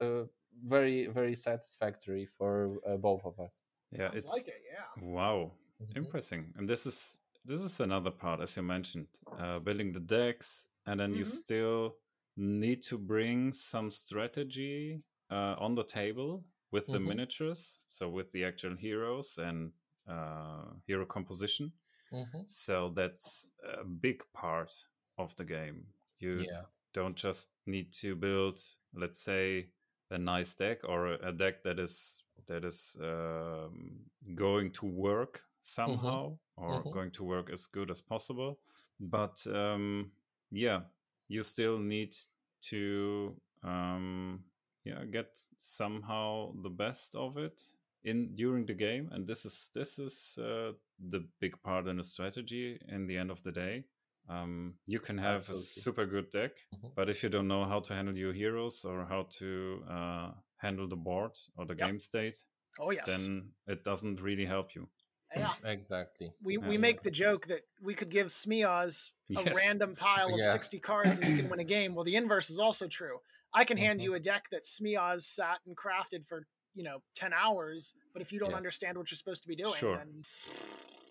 [0.00, 0.24] uh,
[0.64, 3.62] very very satisfactory for uh, both of us.
[3.92, 5.02] yeah, Sounds it's like it, yeah.
[5.02, 5.96] wow, Mhm.
[5.96, 6.52] impressing.
[6.56, 11.00] And this is this is another part, as you mentioned, uh, building the decks, and
[11.00, 11.24] then you Mhm.
[11.24, 11.96] still
[12.36, 17.08] need to bring some strategy uh, on the table with the Mhm.
[17.08, 19.72] miniatures, so with the actual heroes and
[20.08, 21.72] uh, hero composition.
[22.12, 22.44] Mhm.
[22.46, 24.72] So that's a big part
[25.18, 25.86] of the game.
[26.18, 26.64] You Yeah.
[26.94, 28.60] don't just need to build,
[28.94, 29.70] let's say,
[30.10, 34.00] a nice deck or a a deck that is that is um,
[34.34, 36.90] going to work somehow or Mhm.
[36.90, 38.58] going to work as good as possible.
[39.00, 40.12] But um,
[40.50, 40.80] yeah,
[41.28, 42.14] you still need
[42.62, 44.44] to um,
[44.84, 47.62] yeah get somehow the best of it
[48.04, 50.72] in during the game, and this is this is uh,
[51.10, 52.78] the big part in the strategy.
[52.88, 53.84] In the end of the day,
[54.28, 55.62] um, you can have Absolutely.
[55.62, 56.94] a super good deck, Mhm.
[56.94, 60.88] but if you don't know how to handle your heroes or how to uh, handle
[60.88, 61.86] the board or the Yep.
[61.88, 62.36] game state,
[62.78, 63.06] Oh yes.
[63.06, 64.88] then it doesn't really help you.
[65.36, 65.54] yeah.
[65.64, 66.32] Exactly.
[66.40, 66.68] We, Yeah.
[66.68, 69.56] we make the joke that we could give Smiaz a Yes.
[69.56, 70.52] random pile of Yeah.
[70.52, 71.94] 60 cards and you can win a game.
[71.94, 73.18] Well, the inverse is also true.
[73.52, 74.04] I can hand Mhm.
[74.04, 78.32] you a deck that Smiaz sat and crafted for, you know, 10 hours, but if
[78.32, 78.56] you don't Yes.
[78.58, 79.96] understand what you're supposed to be doing, Sure.
[79.96, 80.22] then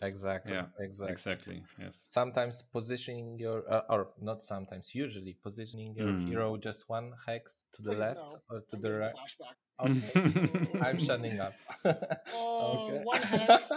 [0.02, 0.54] Exactly.
[0.54, 1.12] Yeah, Exactly.
[1.12, 1.64] Exactly.
[1.80, 1.96] Yes.
[2.10, 6.28] sometimes positioning your uh, or not sometimes usually positioning your Mm.
[6.28, 8.42] hero just one hex to the left no.
[8.50, 9.58] or to I'm the right flashback.
[9.80, 11.54] okay i'm shutting up
[12.34, 13.04] Oh, Okay.
[13.04, 13.72] one hex.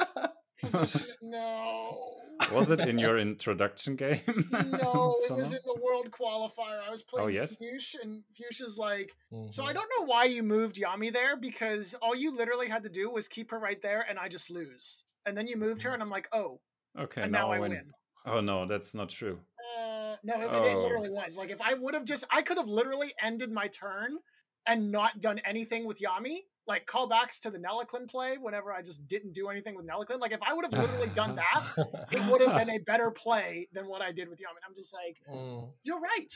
[0.61, 1.17] Position.
[1.23, 2.17] No.
[2.53, 4.21] Was it in your introduction game?
[4.51, 5.57] No, it was Somehow?
[5.59, 6.81] in the world qualifier.
[6.87, 7.57] I was playing Oh, yes?
[7.59, 9.11] Fuchs, and Fuchsia's like,
[9.51, 9.75] So I Mhm.
[9.75, 13.29] don't know why you moved Yami there because all you literally had to do was
[13.29, 15.05] keep her right there and I just lose.
[15.31, 16.61] And then you moved her and I'm like, oh,
[16.99, 17.91] Okay, and now, I when- win.
[18.27, 19.39] Oh no, that's not true.
[19.79, 20.83] Uh, no, it, it Oh.
[20.83, 21.39] literally was.
[21.39, 24.19] Like if I would have just, I could have literally ended my turn
[24.67, 26.41] and not done anything with Yami.
[26.67, 30.19] Like callbacks to the Nelliclin play whenever I just didn't do anything with Nelliclin.
[30.21, 31.65] Like if I would have literally done that,
[32.13, 34.59] it would have been a better play than what I did with Yami.
[34.69, 36.29] I'm just like, Mm, you're right.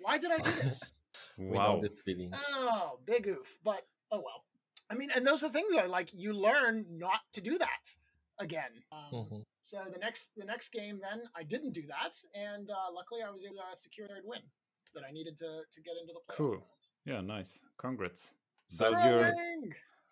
[0.00, 1.00] Why did I do this?
[1.38, 1.74] we Wow.
[1.76, 2.32] know this feeling.
[2.50, 3.58] oh, big oof.
[3.64, 4.44] But oh well.
[4.90, 7.94] I mean, and those are things that like you learn not to do that
[8.40, 8.72] again.
[8.90, 9.44] Um, Mhm.
[9.62, 13.30] So the next the next game, then I didn't do that, and uh, luckily I
[13.30, 14.42] was able to secure a third win
[14.94, 16.50] that I needed to to get into the playoff Cool.
[16.52, 16.62] round.
[17.04, 17.64] Yeah, nice.
[17.76, 18.34] Congrats.
[18.66, 19.32] So Hooray!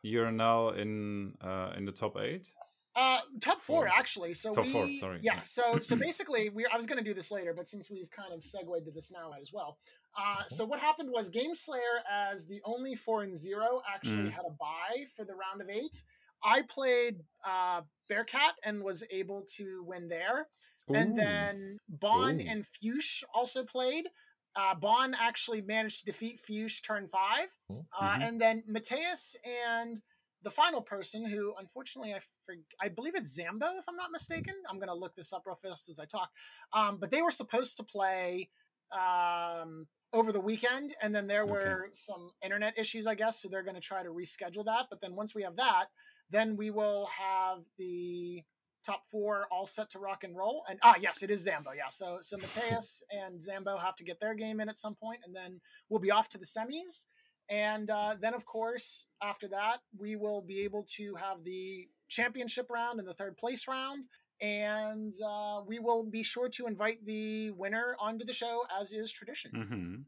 [0.03, 2.53] you're you're now in uh in the top eight.
[2.95, 3.99] Uh, top four Four.
[4.01, 4.33] actually.
[4.35, 5.21] So Top we, four, sorry.
[5.23, 5.43] Yeah.
[5.43, 8.33] So so basically, we I was going to do this later, but since we've kind
[8.33, 9.79] of segued to this now as well.
[10.17, 10.49] Uh, Okay.
[10.57, 14.31] so what happened was Game Slayer, as the only four and zero, actually Mm.
[14.39, 16.03] had a buy for the round of eight.
[16.43, 20.49] I played uh, Bearcat and was able to win there.
[20.89, 22.45] And then Bon Ooh.
[22.49, 24.09] and Fuchs also played.
[24.57, 27.55] Uh, Bon actually managed to defeat Fuchs turn five.
[27.71, 27.87] Mhm.
[27.99, 28.23] Uh, Mhm.
[28.29, 30.01] And then Mateus and
[30.43, 34.55] the final person, who unfortunately I forg I believe it's Zambo, if I'm not mistaken.
[34.69, 36.31] I'm going to look this up real fast as I talk.
[36.73, 38.49] Um, but they were supposed to play
[38.93, 41.53] um, over the weekend, and then there Okay.
[41.53, 43.43] were some internet issues, I guess.
[43.43, 44.87] So they're going to try to reschedule that.
[44.91, 45.89] But then once we have that,
[46.31, 48.43] then we will have the
[48.85, 50.65] top four all set to rock and roll.
[50.69, 51.75] And ah, yes, it is Zambo.
[51.77, 55.21] Yeah, so so Mateus and Zambo have to get their game in at some point,
[55.25, 57.05] and then we'll be off to the semis.
[57.51, 62.69] And uh, then, of course, after that, we will be able to have the championship
[62.71, 64.07] round and the third place round.
[64.43, 69.11] And uh, we will be sure to invite the winner onto the show, as is
[69.11, 69.51] tradition.
[69.53, 70.05] Mhm.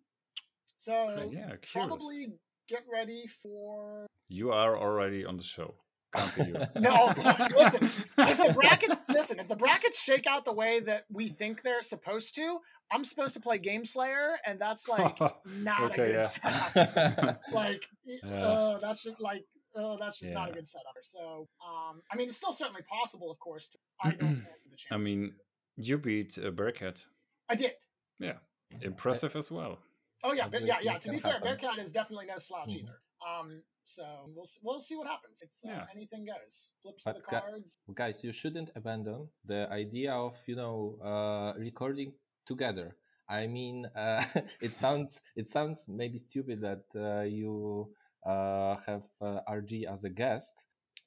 [0.76, 1.72] So, Yeah, curious.
[1.72, 2.33] probably
[2.68, 4.06] get ready for.
[4.28, 5.74] You are already on the show.
[6.14, 6.80] Can't be you.
[6.80, 7.12] No,
[7.56, 7.84] listen.
[7.84, 11.82] If the brackets listen, if the brackets shake out the way that we think they're
[11.82, 12.58] supposed to,
[12.90, 16.26] I'm supposed to play Game Slayer, and that's like not a good yeah.
[16.26, 17.40] setup.
[17.52, 18.42] like it- Yeah.
[18.44, 19.44] uh, that's just like
[19.76, 20.54] oh that's just not a Yeah.
[20.56, 24.18] good setup so um i mean it's still certainly possible of course to, i don't
[24.42, 25.32] fancy the chances I mean,
[25.76, 27.04] you beat uh, Bearcat.
[27.48, 27.74] i did
[28.18, 28.38] Yeah,
[28.80, 29.78] impressive as well.
[30.24, 31.46] oh yeah but yeah yeah to can be fair happen.
[31.46, 32.78] bearcat is definitely no slouch Mhm.
[32.80, 33.62] either um
[33.96, 35.85] so we'll we'll see what happens it's uh, Yeah.
[35.94, 40.35] anything goes flips of the But ga- cards guys you shouldn't abandon the idea of
[40.46, 42.12] you know uh, recording
[42.46, 42.96] together
[43.29, 44.22] i mean uh,
[44.66, 47.88] it sounds it sounds maybe stupid that uh, you
[48.26, 50.55] uh, have uh, rg as a guest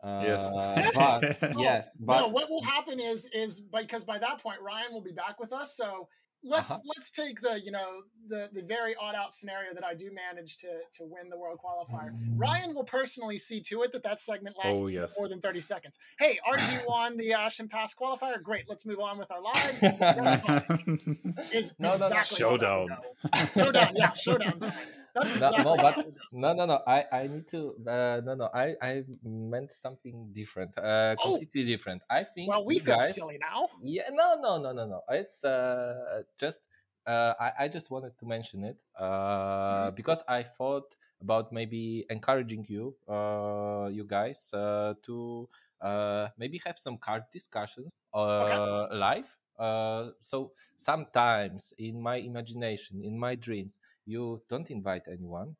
[0.03, 0.53] uh, Yes.
[0.93, 1.21] but
[1.57, 5.01] yes But no but what will happen is is because by that point ryan will
[5.11, 6.07] be back with us so
[6.43, 6.79] let's Uh-huh.
[6.95, 10.57] let's take the you know the the very odd out scenario that i do manage
[10.57, 14.55] to to win the world qualifier Ryan will personally see to it that that segment
[14.63, 15.15] lasts Oh, yes.
[15.17, 15.99] more than 30 seconds.
[16.19, 18.41] Hey, RG won the Ashen Pass qualifier.
[18.41, 19.81] Great, let's move on with our lives.
[19.99, 20.63] Next time
[21.53, 22.05] is No, no, no.
[22.07, 22.89] exactly how that will Showdown.
[23.55, 24.73] Showdown, yeah, showdown time.
[25.13, 26.19] That's No, exactly no, how but- it will go.
[26.31, 30.75] no no no i i need to uh, no no i i meant something different
[30.77, 31.37] uh Oh!
[31.37, 33.69] completely different i think Well, we feel guys, silly now.
[33.81, 34.99] Yeah, no, no, no, no, no.
[35.09, 36.67] It's uh just
[37.05, 42.65] uh I, I just wanted to mention it uh because I thought about maybe encouraging
[42.67, 45.47] you uh you guys uh to
[45.81, 49.29] uh maybe have some card discussions uh live.
[49.59, 55.55] Uh so sometimes in my imagination, in my dreams, you don't invite anyone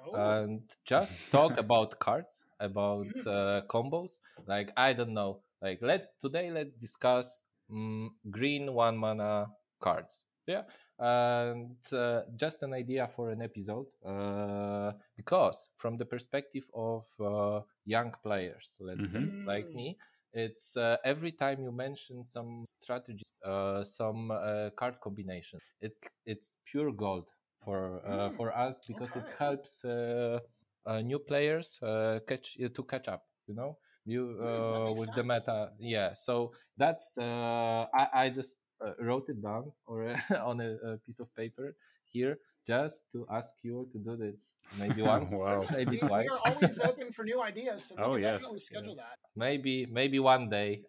[0.00, 4.20] Oh, and just talk about cards about uh, combos.
[4.46, 5.40] Like i don't know.
[5.60, 9.48] Like let's today let's discuss mm, green one mana
[9.80, 10.62] cards yeah?
[10.98, 17.60] And uh, just an idea for an episode uh, because from the perspective of uh,
[17.84, 19.96] young players let's say like me
[20.32, 26.58] it's uh, every time you mention some strategies uh, some uh, card combination it's it's
[26.66, 27.30] pure gold
[27.64, 30.38] for uh, Mm, for us because it helps uh,
[30.86, 34.84] uh, new players uh, catch uh, to catch up you know you Mm, that uh,
[34.84, 39.72] makes with the meta yeah so that's uh, I, I just uh, wrote it down
[39.86, 44.56] or on a, a piece of paper here just to ask you to do this
[44.78, 45.66] maybe once Wow.
[45.72, 48.32] maybe we, we're always open for new ideas, so we Oh, can yes.
[48.34, 49.16] definitely schedule that.
[49.36, 50.82] maybe maybe one day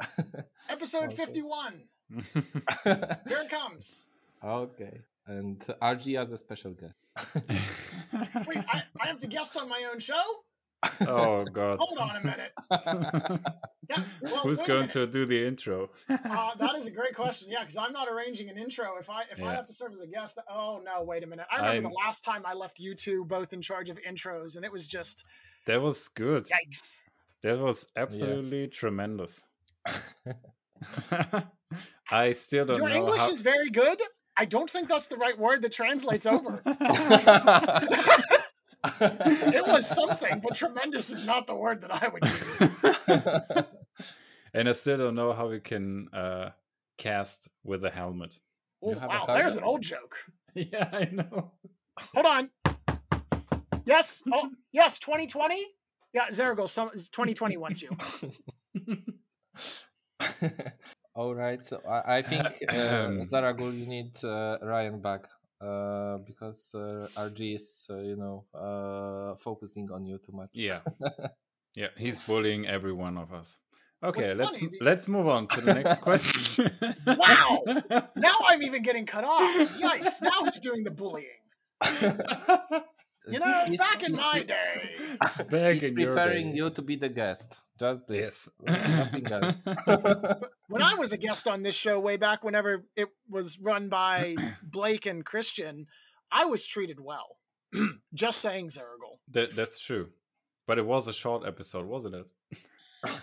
[0.69, 1.15] Episode Okay.
[1.25, 1.83] 51.
[3.27, 4.07] Here it comes.
[4.43, 6.95] okay and rg as a special guest
[8.47, 10.21] Wait, I, I have to guest on my own show?
[11.01, 11.77] oh God.
[11.81, 12.53] Hold on a minute.
[13.89, 14.91] Yeah, well, Who's going minute.
[14.91, 15.89] to do the intro?
[16.07, 17.49] Uh, that is a great question.
[17.49, 18.97] Yeah, because I'm not arranging an intro.
[18.99, 21.47] If I if I have to serve as a guest, oh no, wait a minute.
[21.51, 24.55] I remember I'm- the last time I left you two both in charge of intros,
[24.57, 25.23] and it was just
[25.65, 26.45] That was good.
[26.45, 26.99] yikes.
[27.41, 29.47] That was absolutely tremendous.
[32.11, 33.29] I still don't Your know English how.
[33.29, 33.99] is very good.
[34.39, 36.61] I don't think that's the right word that translates over.
[39.01, 42.61] it was something, but tremendous is not the word that I would use.
[44.53, 46.51] and I still don't know how we can uh,
[46.97, 48.39] cast with a helmet.
[48.81, 50.15] Oh, You a wow, there's an old joke.
[50.55, 51.51] Yeah, I know.
[52.15, 52.49] Hold on.
[53.85, 54.23] Yes.
[54.33, 54.97] Oh, yes.
[54.97, 55.63] 2020.
[56.11, 56.67] Yeah, Zergel.
[56.67, 57.95] Some 2020 wants you.
[61.19, 65.27] All right, so I, I think uh, Zaragul, you need uh, Ryan back
[65.59, 70.51] uh, because uh, RG is, uh, you know, uh, focusing on you too much.
[70.53, 70.79] Yeah,
[71.75, 73.57] yeah, he's bullying every one of us.
[74.01, 76.71] Okay, What's let's funny, let's move on to the next question.
[77.05, 77.63] Wow.
[78.15, 79.75] Now I'm even getting cut off.
[79.75, 80.21] Yikes!
[80.21, 81.43] Now who's doing the bullying?
[83.27, 84.95] You know, He's- back in my pre- day.
[85.51, 86.57] Back He's in your preparing day.
[86.59, 87.57] you to be the guest.
[87.79, 88.49] Just this.
[88.67, 89.11] Yes.
[89.11, 89.63] Nothing else.
[90.67, 94.35] When I was a guest on this show way back, whenever it was run by
[94.63, 95.87] Blake and Christian,
[96.31, 97.37] I was treated well.
[98.13, 99.17] Just saying, Zergel.
[99.31, 100.09] That, that's true,
[100.67, 102.31] but it was a short episode, wasn't it?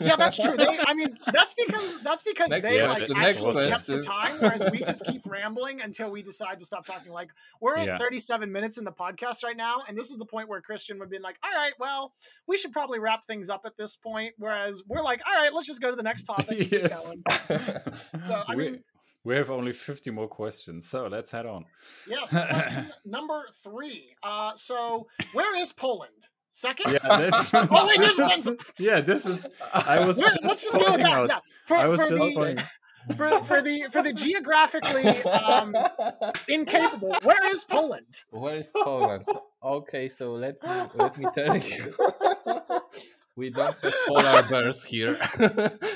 [0.00, 0.56] Yeah, that's true.
[0.56, 4.00] They, I mean, that's because that's because Next they question, like next actually kept the
[4.00, 7.12] time, whereas we just keep rambling until we decide to stop talking.
[7.12, 7.98] Like we're at Yeah.
[7.98, 11.10] 37 minutes in the podcast right now, and this is the point where Christian would
[11.10, 12.14] be like, "All right, well,
[12.48, 15.66] we should probably wrap things up at this point." Whereas we're like, "All right, let's
[15.66, 17.14] just go to the next topic." and Yes.
[18.26, 18.84] So I we, mean,
[19.24, 21.64] we have only 50 more questions, so let's head on.
[22.08, 22.30] yes.
[22.32, 24.14] Question number three.
[24.22, 26.28] Uh, so where is Poland?
[26.56, 26.92] Second.
[26.92, 29.46] Yeah, that's, Oh, wait, this this is- yeah, this is.
[29.74, 31.12] I was just let's just go with pointing that.
[31.12, 31.40] out- Yeah.
[31.66, 32.64] For, I was for just the, pointing.
[33.14, 35.76] for, for the for the geographically um,
[36.48, 37.12] incapable.
[37.22, 38.08] Where is Poland?
[38.30, 39.26] Where is Poland?
[39.62, 41.82] Okay, so let me let me tell you.
[43.36, 45.18] we don't have polar bears here.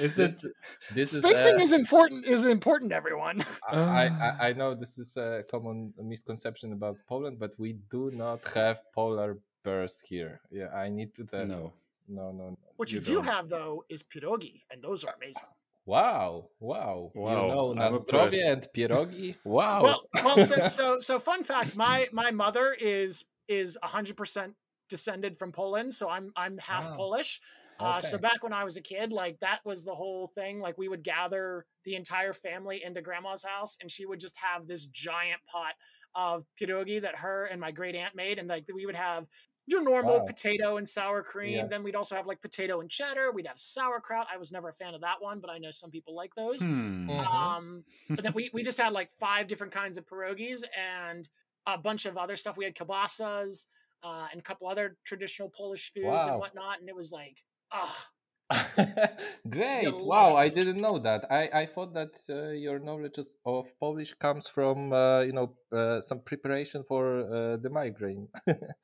[0.05, 0.45] Is this,
[0.93, 2.27] this is Spacing uh, is important.
[2.27, 3.41] Is important, everyone.
[3.67, 8.41] I, I I know this is a common misconception about Poland, but we do not
[8.53, 10.41] have polar bears here.
[10.51, 11.47] Yeah, I need to tell.
[11.47, 11.73] No.
[12.09, 12.51] no, no.
[12.51, 12.59] no.
[12.77, 13.25] What you, You do don't.
[13.27, 15.49] have though is pierogi, and those are amazing.
[15.87, 17.95] Wow, wow, Wow, You know I'm
[18.35, 19.37] and pierogi.
[19.45, 19.83] Wow.
[19.83, 21.77] Well, well, so, so so fun fact.
[21.77, 24.55] My my mother is is hundred percent
[24.89, 27.41] descended from Poland, so I'm I'm half Ah, Polish.
[27.81, 30.61] Uh, so back when I was a kid, like that was the whole thing.
[30.61, 34.67] Like we would gather the entire family into grandma's house, and she would just have
[34.67, 35.73] this giant pot
[36.15, 39.27] of pierogi that her and my great aunt made, and like we would have
[39.67, 40.25] your normal Wow.
[40.27, 41.69] potato and sour cream.
[41.69, 43.31] Then we'd also have like potato and cheddar.
[43.31, 44.27] We'd have sauerkraut.
[44.33, 46.63] I was never a fan of that one, but I know some people like those.
[46.63, 47.09] Hmm.
[47.09, 47.27] Mhm.
[47.27, 51.29] Um, but then we, we just had like five different kinds of pierogies and
[51.67, 52.57] a bunch of other stuff.
[52.57, 53.67] We had kibasas
[54.03, 56.81] uh, and a couple other traditional Polish foods and whatnot.
[56.81, 58.09] And it was like, ah,
[59.49, 59.95] Great!
[60.05, 61.31] Wow, I didn't know that.
[61.31, 66.01] I, I thought that uh, your knowledge of Polish comes from uh, you know uh,
[66.01, 68.29] some preparation for uh, the migraine.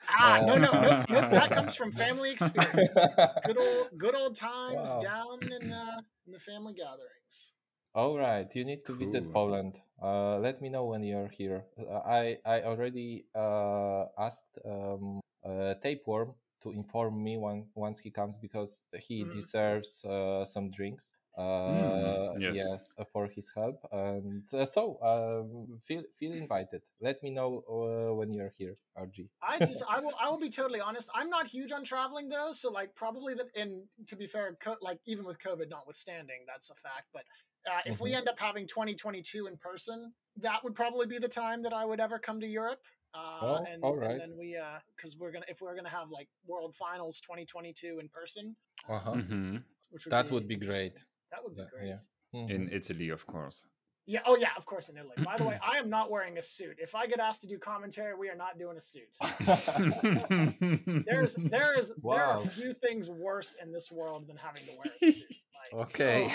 [0.09, 3.19] ah, no, no, no, no, that comes from family experience.
[3.45, 5.01] Good old, good old times Wow.
[5.01, 7.53] down in, uh, in the family gatherings.
[7.95, 9.79] All right, you need to visit Poland.
[10.03, 11.65] Uh, let me know when you're here.
[11.79, 16.35] Uh, I I already uh, asked um, uh, Tapeworm
[16.67, 19.33] to inform me when once he comes because he Mhm.
[19.33, 21.13] deserves uh, some drinks.
[21.39, 22.95] Uh, yes.
[22.99, 26.81] uh, for his help, and uh, so um, feel feel invited.
[26.99, 29.29] Let me know uh, when you're here, RG.
[29.43, 31.11] I just, I will, I will be totally honest.
[31.15, 34.77] I'm not huge on traveling though, so like probably the, and to be fair, co-
[34.81, 37.09] like even with COVID notwithstanding, that's a fact.
[37.13, 37.25] But
[37.71, 38.17] uh, if we Mhm.
[38.17, 42.01] end up having 2022 in person, that would probably be the time that I would
[42.01, 42.81] ever come to Europe.
[43.17, 44.11] Uh, Oh, and, all right.
[44.13, 47.99] and then we, uh, because we're gonna, if we're gonna have like World Finals 2022
[48.01, 48.55] in person,
[48.89, 49.13] Uh huh.
[49.13, 49.63] Mhm.
[49.91, 50.93] which would That be would be great.
[51.33, 51.99] That would be Yeah, great.
[52.33, 52.55] yeah.
[52.55, 53.67] In Italy, of course.
[54.09, 54.21] Yeah.
[54.25, 54.51] Oh, yeah.
[54.57, 55.15] Of course, in Italy.
[55.25, 56.77] By the way, I am not wearing a suit.
[56.79, 59.13] If I get asked to do commentary, we are not doing a suit.
[61.07, 62.45] There's there is there are Wow.
[62.59, 65.37] few things worse in this world than having to wear a suit.
[65.73, 66.33] Like, Okay.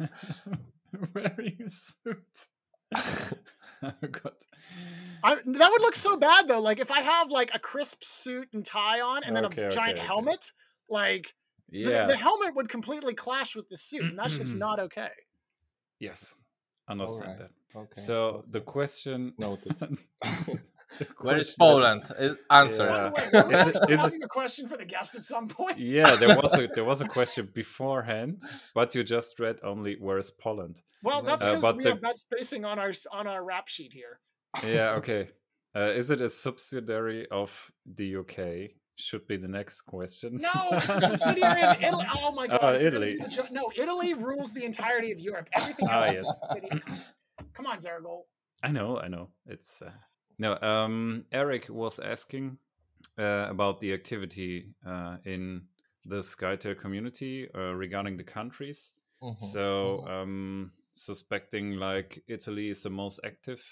[0.00, 0.06] oh,
[1.14, 2.46] Wearing a suit.
[3.82, 4.32] oh God.
[5.24, 6.60] I, that would look so bad though.
[6.60, 9.66] Like if I have like a crisp suit and tie on, and then Okay, a
[9.66, 10.06] okay, giant okay.
[10.06, 10.50] helmet,
[10.88, 11.34] like
[11.70, 12.06] Yeah.
[12.06, 14.60] the, the helmet would completely clash with the suit, and that's just mm-hmm.
[14.60, 15.10] not okay.
[15.98, 16.34] yes.
[16.88, 17.38] Understand Alright.
[17.38, 17.78] that.
[17.78, 18.00] Okay.
[18.00, 19.32] So the question.
[19.38, 19.76] Noted.
[20.98, 22.02] the Where is Poland?
[22.18, 22.86] Uh, Answer.
[22.86, 23.08] Yeah.
[23.08, 25.78] the way, Is it- it- having a question for the guest at some point?
[25.78, 28.42] Yeah, there was a there was a question beforehand,
[28.74, 30.82] but you just read only where is Poland.
[31.02, 33.68] Well, that's Uh, because but we the- have that spacing on our on our rap
[33.68, 34.20] sheet here.
[34.66, 35.30] Yeah, okay.
[35.74, 40.36] Uh, is it a subsidiary of the UK should be the next question.
[40.36, 42.04] No, it's a subsidiary of Italy.
[42.18, 42.60] Oh my god!
[42.62, 43.12] Oh, Italy.
[43.12, 43.50] to do the joke.
[43.50, 45.48] No, Italy rules the entirety of Europe.
[45.54, 46.38] Everything Ah, else is a yes.
[46.40, 46.82] subsidiary.
[47.54, 48.20] Come on, Zargol.
[48.62, 49.30] I know, I know.
[49.46, 49.90] It's uh,
[50.42, 50.58] no.
[50.60, 52.58] Um, Eric was asking
[53.18, 55.62] uh, about the activity uh, in
[56.04, 58.94] the Skytear community uh, regarding the countries.
[59.22, 60.10] Mhm, So, mhm.
[60.10, 63.62] um, suspecting like Italy is the most active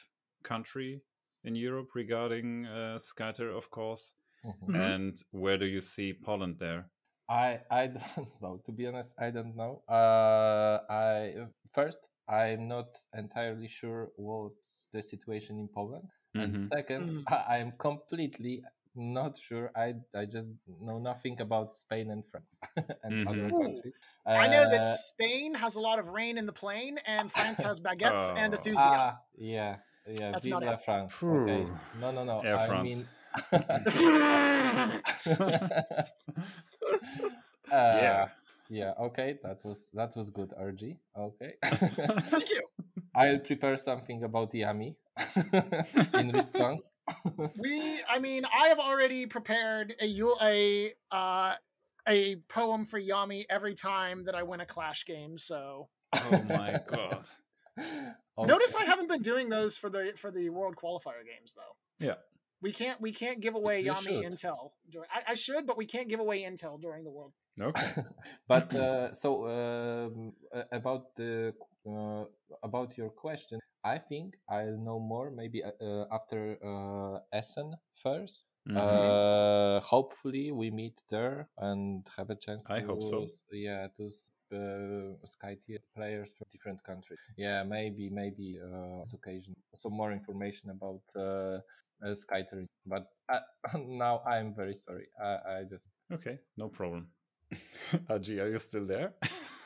[0.43, 1.03] country
[1.45, 4.15] in Europe regarding uh, Skytear, of course.
[4.45, 4.69] Mhm.
[4.69, 4.75] Mhm.
[4.77, 6.91] And where do you see Poland there?
[7.29, 8.61] I I don't know.
[8.67, 9.83] To be honest, I don't know.
[9.89, 11.35] Uh, I
[11.73, 16.69] first I'm not entirely sure what's the situation in Poland, and Mhm.
[16.69, 17.25] second, Mm.
[17.33, 18.63] I, I'm completely
[18.95, 19.71] not sure.
[19.75, 22.61] I I just know nothing about Spain and France
[23.05, 23.53] and other Mhm.
[23.55, 23.63] Ooh.
[23.75, 23.95] countries.
[24.27, 27.61] I know that Uh, Spain has a lot of rain in the plain, and France
[27.63, 28.57] has baguettes and Oh.
[28.57, 28.93] enthusiasm.
[28.93, 29.77] Ah, yeah,
[30.07, 30.31] yeah.
[30.33, 30.81] That's not it.
[30.83, 31.23] France.
[31.23, 31.67] Okay.
[32.01, 32.41] No, no, no.
[32.41, 32.95] Air I France.
[32.95, 33.09] mean.
[37.71, 37.73] Yeah.
[37.73, 38.29] Uh,
[38.69, 38.93] yeah.
[38.99, 39.39] Okay.
[39.43, 40.53] That was that was good.
[40.59, 40.97] RG.
[41.17, 41.55] Okay.
[41.65, 42.63] Thank you.
[43.15, 44.95] I'll prepare something about Yami
[46.15, 46.95] in response.
[47.59, 51.55] We, I mean, I have already prepared a a uh,
[52.09, 55.39] a poem for Yami every time that I win a Clash game.
[55.39, 57.29] So oh my god.
[58.39, 62.07] notice I haven't been doing those for the for the World Qualifier games though.
[62.07, 62.15] Yeah.
[62.63, 64.25] We can't we can't give away You Yami should.
[64.25, 64.71] intel.
[64.91, 67.33] During, I, I should, but we can't give away intel during the World.
[67.61, 68.03] Okay.
[68.49, 70.33] but uh, so um,
[70.73, 71.55] about the
[71.89, 72.25] uh,
[72.63, 78.45] about your question, I think I'll know more maybe uh, uh, after uh, Essen 1st
[78.69, 78.77] Mhm.
[78.77, 82.67] Uh, hopefully we meet there and have a chance.
[82.69, 83.27] I to, hope so.
[83.51, 85.57] Yeah, to uh, sky
[85.95, 87.19] players from different countries.
[87.37, 91.61] Yeah, maybe maybe uh, this occasion some more information about uh,
[92.05, 92.69] uh.
[92.87, 93.41] But uh,
[93.79, 95.09] now I'm very sorry.
[95.21, 97.09] I, I just okay, no problem.
[98.09, 99.15] RG, are you still there?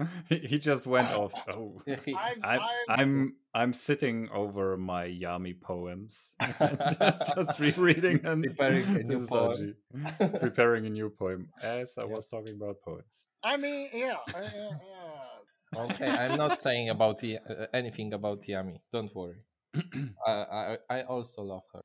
[0.00, 0.08] Nope.
[0.28, 1.32] he he just went off.
[1.48, 1.82] Oh.
[1.86, 6.36] Yeah, he- I, I'm, I, I'm I'm sitting over my Yami poems,
[7.34, 9.74] just rereading and Preparing a new poem.
[10.40, 13.26] Preparing a new poem as I was talking about poems.
[13.42, 14.16] I mean, yeah.
[14.34, 14.70] uh, yeah,
[15.74, 15.80] yeah.
[15.82, 18.78] okay, I'm not saying about the, uh, anything about Yami.
[18.92, 19.42] Don't worry.
[20.26, 21.82] I, I I also love her.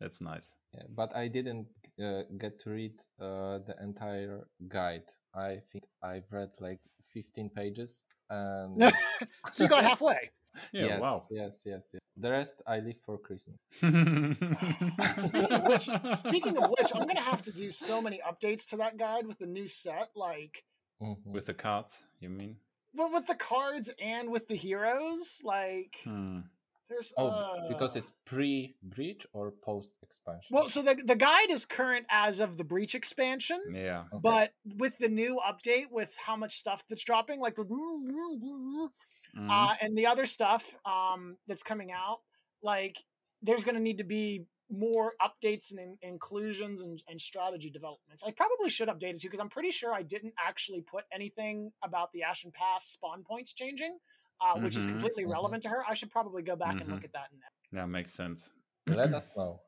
[0.00, 0.54] That's nice.
[0.74, 1.66] Yeah, but I didn't
[2.02, 5.08] uh, get to read uh, the entire guide.
[5.34, 6.80] I think I've read like
[7.16, 8.92] 15 pages, and
[9.52, 10.30] so you got halfway.
[10.72, 10.86] Yeah.
[10.86, 11.22] yes, Wow.
[11.30, 12.02] yes, yes, yes.
[12.18, 13.56] The rest I leave for Christmas.
[13.76, 15.88] Speaking of which,
[16.18, 19.38] speaking of which, I'm gonna have to do so many updates to that guide with
[19.38, 20.64] the new set, like
[21.02, 21.24] Mhm.
[21.26, 22.56] With the cards, you mean?
[22.94, 25.40] well, with the cards and with the heroes.
[25.44, 26.40] Like, Hmm.
[26.88, 30.54] There's Oh, because uh, it's pre-breach or post-expansion.
[30.54, 33.60] well, so the the guide is current as of the breach expansion.
[33.72, 34.04] Yeah.
[34.12, 34.20] Okay.
[34.22, 39.50] But with the new update, with how much stuff that's dropping, like the Mhm.
[39.50, 42.20] uh, and the other stuff um, that's coming out,
[42.62, 42.96] like
[43.42, 48.24] there's going to need to be more updates and in- inclusions and, and strategy developments.
[48.26, 51.70] I probably should update it too because I'm pretty sure I didn't actually put anything
[51.84, 53.98] about the Ashen Pass spawn points changing,
[54.40, 55.30] uh, which is Mhm, completely mhm.
[55.32, 55.84] relevant to her.
[55.88, 57.04] I should probably go back and look Mhm.
[57.04, 57.28] at that.
[57.32, 57.80] Now.
[57.82, 58.52] That makes sense.
[58.86, 59.62] Let us know.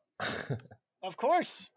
[1.02, 1.70] Of course,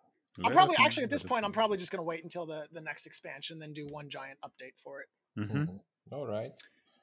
[0.43, 2.67] I'm probably actually at this us point I'm probably just going to wait until the
[2.71, 5.09] the next expansion, then do one giant update for it.
[5.37, 5.67] Mhm.
[5.67, 5.79] Mhm.
[6.11, 6.51] All right.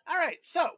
[0.07, 0.43] All right.
[0.43, 0.71] So,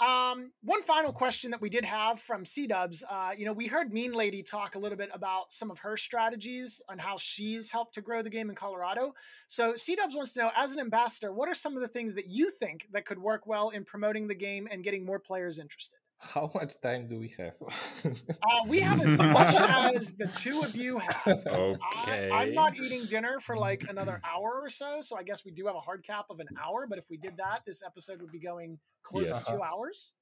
[0.00, 3.02] um, one final question that we did have from C Dubs.
[3.08, 5.96] Uh, you know, we heard Mean Lady talk a little bit about some of her
[5.96, 9.14] strategies and how she's helped to grow the game in Colorado.
[9.48, 12.14] So, C Dubs wants to know, as an ambassador, what are some of the things
[12.14, 15.58] that you think that could work well in promoting the game and getting more players
[15.58, 15.98] interested?
[16.18, 17.54] How much time do we have?
[18.40, 21.42] Uh, we have as much as the two of you have.
[21.44, 21.70] 'cause
[22.06, 22.30] Okay.
[22.30, 25.50] I, I'm not eating dinner for like another hour or so, so I guess we
[25.50, 26.86] do have a hard cap of an hour.
[26.86, 29.44] But if we did that, this episode would be going close Yes.
[29.46, 30.14] to two hours.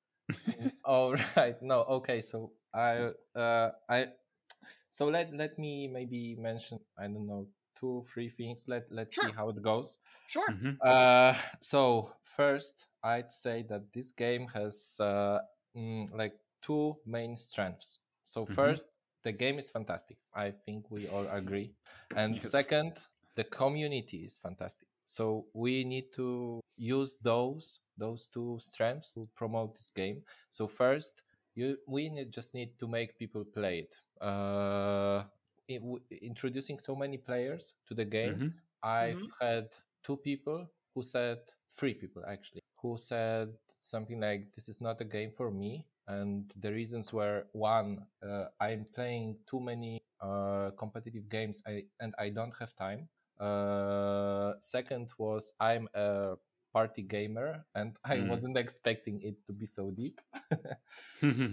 [0.84, 1.60] All right.
[1.62, 1.80] No.
[2.00, 2.20] Okay.
[2.22, 4.08] So I uh I
[4.88, 8.64] so let let me maybe mention I don't know two three things.
[8.66, 9.28] Let let's Sure.
[9.28, 9.98] see how it goes.
[10.26, 10.48] Sure.
[10.48, 10.78] Mhm.
[10.80, 15.38] Uh, so first, I'd say that this game has uh,
[15.76, 17.98] mm, like two main strengths.
[18.24, 18.54] So Mhm.
[18.54, 18.88] first,
[19.22, 20.18] the game is fantastic.
[20.34, 21.72] I think we all agree.
[22.14, 22.50] And Yes.
[22.50, 22.98] second,
[23.34, 24.88] the community is fantastic.
[25.06, 30.22] So we need to use those those two strengths to promote this game.
[30.50, 31.22] So first,
[31.54, 33.94] you we need, just need to make people play it.
[34.20, 35.24] Uh,
[35.68, 38.52] in, w- introducing so many players to the game, Mhm.
[38.82, 39.68] I've had
[40.04, 41.38] two people who said,
[41.76, 43.48] three people actually, who said
[43.86, 48.46] something like, "This is not a game for me." and the reasons were one, uh,
[48.60, 53.08] I'm playing too many uh, competitive games I, and I don't have time.
[53.40, 56.36] Uh, second was I'm a
[56.72, 58.22] party gamer and I Mm.
[58.22, 60.20] wasn't expecting it to be so deep.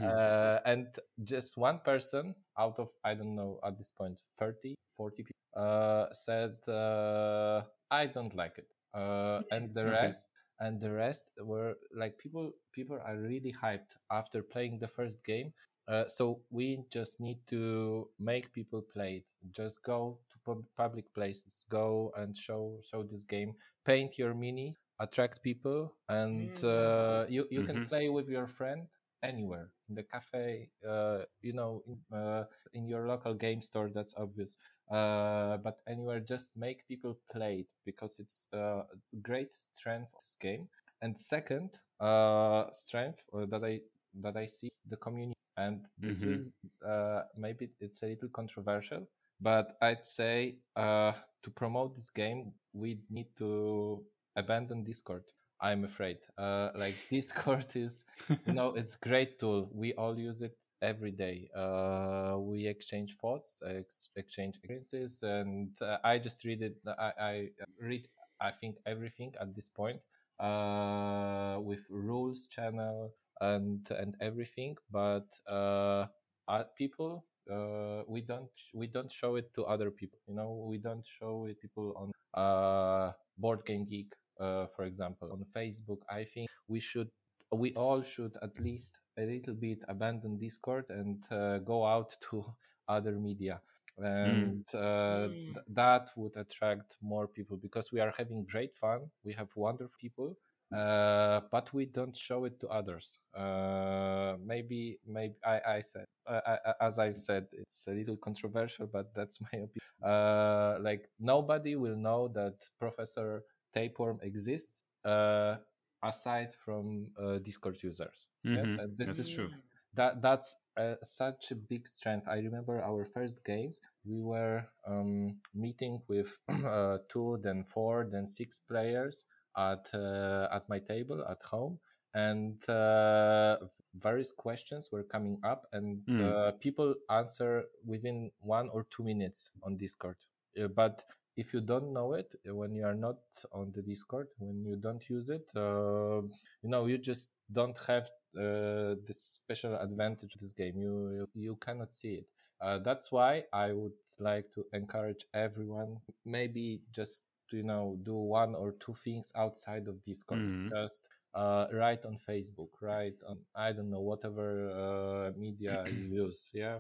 [0.04, 0.88] uh, and
[1.24, 6.08] just one person out of I don't know at this point 30 40 people uh,
[6.14, 7.62] said uh,
[7.92, 10.14] I don't like it uh, and the Okay.
[10.14, 10.30] rest
[10.64, 15.54] and the rest were like people people are really hyped after playing the first game.
[15.88, 19.26] Uh, so we just need to make people play it.
[19.52, 21.66] Just go to pub- public places.
[21.70, 23.54] Go and show show this game.
[23.86, 26.64] Paint your mini attract people and Mm.
[26.64, 27.90] uh, you, you can Mhm.
[27.90, 28.88] play with your friend
[29.24, 32.44] anywhere in the cafe uh, you know in, uh,
[32.74, 34.58] in your local game store that's obvious
[34.94, 40.22] uh, but anywhere just make people play it because it's uh, a great strength of
[40.22, 40.68] this game.
[41.02, 43.82] And second uh, strength uh, that i
[44.22, 45.34] that i see is the community.
[45.58, 46.36] And this Mhm.
[46.36, 46.52] is
[46.86, 49.08] uh, maybe it's a little controversial
[49.42, 51.12] but i'd say uh,
[51.44, 54.04] to promote this game we need to
[54.36, 55.24] abandon discord
[55.62, 56.18] i'm afraid.
[56.38, 58.06] Uh, like discord is
[58.46, 59.70] you know it's great tool.
[59.74, 61.50] We all use it every day.
[61.56, 67.34] Uh, we exchange thoughts ex- exchange experiences and uh, i just read it I, I
[67.80, 68.08] read
[68.42, 70.00] i think everything at this point
[70.40, 76.06] uh, with rules channel and and everything but uh,
[76.48, 80.66] uh, people uh, we don't we don't show it to other people you know?
[80.70, 86.02] We don't show it people on uh, board game geek uh, for example on facebook.
[86.10, 87.10] I think we should
[87.52, 92.46] we all should at least a little bit abandon discord and uh, go out to
[92.88, 93.62] other media.
[93.98, 95.54] And uh, Mm.
[95.54, 99.12] th- that would attract more people because we are having great fun.
[99.24, 100.38] We have wonderful people
[100.76, 103.20] uh, but we don't show it to others.
[103.38, 108.18] Uh, maybe maybe i, I said uh, I, I- as i've said it's a little
[108.18, 109.70] controversial but that's my opinion.
[110.04, 113.44] Uh, like nobody will know that professor
[113.74, 114.86] tapeworm exists.
[115.06, 115.58] Uh,
[116.04, 118.80] aside from uh, discord users yes Mhm.
[118.80, 119.52] and this That's is true.
[119.96, 122.28] that that's uh, such a big strength.
[122.28, 123.80] I remember our first games.
[124.06, 129.26] We were um, meeting with uh, two, then four, then six players
[129.56, 131.78] at uh, at my table at home,
[132.16, 133.58] and uh,
[133.96, 136.22] various questions were coming up, and Mm.
[136.26, 140.18] uh, people answer within one or two minutes on Discord.
[140.60, 141.04] Uh, but
[141.36, 143.18] if you don't know it uh, when you are not
[143.52, 146.22] on the Discord, when you don't use it, uh,
[146.62, 150.78] you know you just don't have uh, this special advantage of this game.
[150.78, 152.28] You you, you cannot see it.
[152.62, 158.16] Uh, that's why I would like to encourage everyone, maybe just to you know do
[158.16, 160.40] one or two things outside of Discord.
[160.40, 160.70] Mhm.
[160.70, 166.52] Just uh, write on Facebook, write on I don't know whatever uh, media you use.
[166.54, 166.80] Yeah.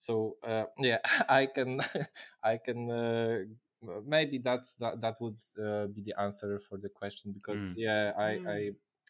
[0.00, 0.98] So uh, yeah,
[1.28, 1.80] I can
[2.44, 3.38] I can uh,
[4.06, 7.76] maybe that's that that would uh, be the answer for the question because Mm.
[7.76, 8.46] yeah I Mm.
[8.48, 8.60] I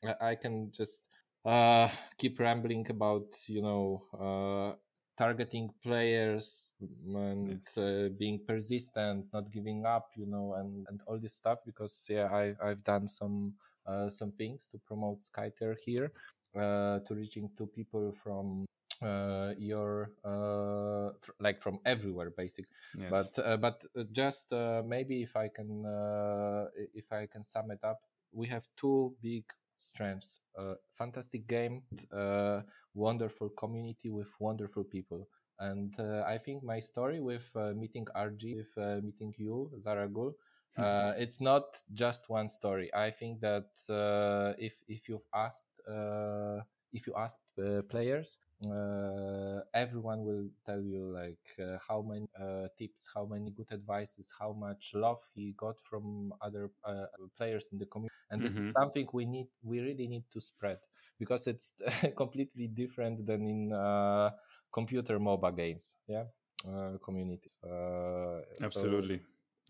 [0.04, 1.04] I- I can just
[1.44, 1.88] uh
[2.18, 4.76] keep rambling about you know uh
[5.16, 11.34] targeting players and uh, being persistent not giving up you know and and all this
[11.34, 13.52] stuff because yeah i i've done some
[13.86, 16.12] uh, some things to promote Skytear here
[16.56, 18.64] uh to reaching to people from
[19.02, 23.30] uh your uh fr- like from everywhere basically Yes.
[23.34, 27.70] but uh, but uh, just uh, maybe if i can uh, if i can sum
[27.70, 28.00] it up
[28.32, 29.44] we have two big
[29.78, 31.82] strengths uh, fantastic game
[32.12, 32.60] uh,
[32.94, 35.28] wonderful community with wonderful people.
[35.58, 40.34] And uh, i think my story with uh, meeting rg with uh, meeting you zaragul
[40.78, 42.90] uh, it's not just one story.
[42.94, 46.60] I think that uh, if if you've asked uh,
[46.92, 52.66] if you ask uh, players uh, everyone will tell you like uh, how many uh,
[52.78, 57.78] tips how many good advices how much love he got from other uh, players in
[57.78, 58.74] the community and this is Mhm.
[58.78, 60.78] something we need we really need to spread
[61.18, 61.74] because it's
[62.16, 64.30] completely different than in uh,
[64.72, 66.24] computer moba games yeah
[66.68, 69.20] uh, communities uh, so- Absolutely.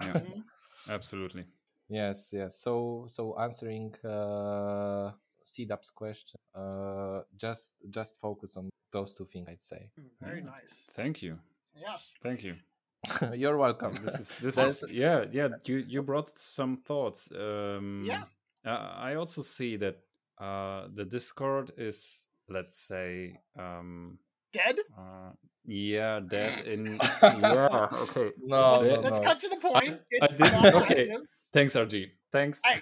[0.01, 0.19] Yeah.
[0.23, 0.45] Mhm.
[0.89, 1.47] Absolutely.
[1.89, 2.61] Yes, yes.
[2.61, 5.13] So, so answering uh,
[5.51, 9.49] C Dubs's question, uh, just just focus on those two things.
[9.49, 9.91] I'd say.
[9.99, 10.51] Mm, Very Yeah.
[10.51, 10.91] nice.
[10.93, 11.39] Thank you.
[11.75, 12.15] Yes.
[12.23, 12.55] Thank you.
[13.35, 13.95] You're welcome.
[14.05, 15.49] This is this is yeah yeah.
[15.65, 17.31] You you brought some thoughts.
[17.33, 18.25] Um, Yeah.
[18.65, 19.97] I also see that
[20.39, 24.19] uh, the Discord is let's say um,
[24.53, 24.77] Dead?
[24.99, 25.33] uh,
[25.65, 28.33] yeah dead in yeah okay.
[28.45, 29.27] No, let's no, let's no.
[29.27, 30.01] cut to the point.
[30.11, 31.03] It's didn't- not okay.
[31.09, 31.23] active.
[31.53, 32.11] Thanks RG.
[32.33, 32.61] Thanks.
[32.65, 32.81] Hey.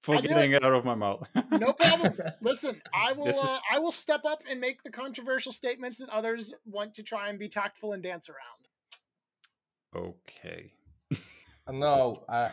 [0.00, 1.26] For getting it out of my mouth.
[1.50, 2.14] No problem.
[2.40, 3.24] Listen, I will.
[3.24, 7.02] This Uh, I will step up and make the controversial statements that others want to
[7.02, 8.62] try and be tactful and dance around.
[10.06, 10.72] okay.
[11.70, 12.50] no, uh,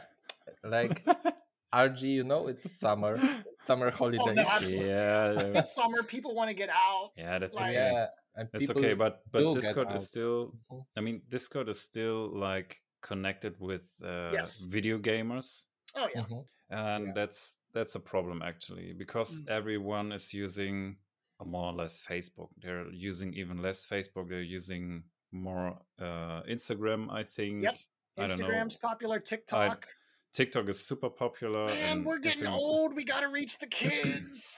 [0.63, 1.05] like
[1.73, 3.17] RG, you know, it's summer,
[3.63, 4.47] summer holidays.
[4.49, 4.87] absolutely.
[4.89, 6.03] yeah, yeah, It's summer.
[6.03, 7.11] People want to get out.
[7.17, 7.91] yeah, that's Like- okay.
[7.91, 10.53] yeah, and It's people, okay, but but Discord is still.
[10.71, 10.85] Mhm.
[10.97, 14.65] I mean, Discord is still like connected with uh, Yes.
[14.67, 15.65] video gamers,
[15.95, 16.21] Oh yeah.
[16.23, 16.45] Mhm.
[16.69, 17.13] And Yeah.
[17.15, 19.49] that's that's a problem actually because Mm.
[19.49, 20.97] everyone is using
[21.43, 22.49] more or less Facebook.
[22.57, 24.29] They're using even less Facebook.
[24.29, 27.65] They're using more uh, Instagram, I think.
[27.67, 28.47] I don't know.
[28.47, 29.19] Instagram's popular.
[29.19, 29.87] TikTok.
[30.31, 31.65] TikTok is super popular.
[31.67, 32.95] Man, and we're getting Instagram is- old.
[32.95, 34.57] We got to reach the kids.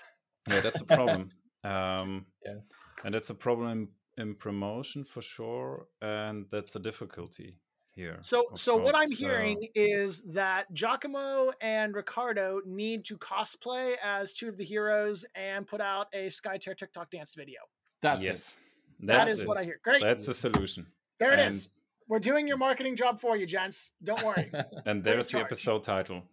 [0.49, 1.31] Yeah, that's a problem.
[1.63, 2.73] um, Yes.
[3.03, 7.57] and that's a problem in promotion for sure, and that's a difficulty
[7.97, 8.17] here.
[8.21, 13.17] So, of so what I'm course, uh, hearing is that Giacomo and Ricardo need to
[13.17, 17.59] cosplay as two of the heroes and put out a Skytear TikTok dance video.
[18.01, 18.61] That's yes,
[19.01, 19.47] That that's is it.
[19.47, 19.79] what I hear.
[19.83, 20.01] Great.
[20.01, 20.87] That's the solution.
[21.19, 21.73] there it and- is.
[22.09, 23.91] We're doing your marketing job for you, gents.
[24.01, 24.49] Don't worry.
[24.85, 26.23] And there's the episode title.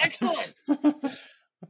[0.00, 0.54] Excellent.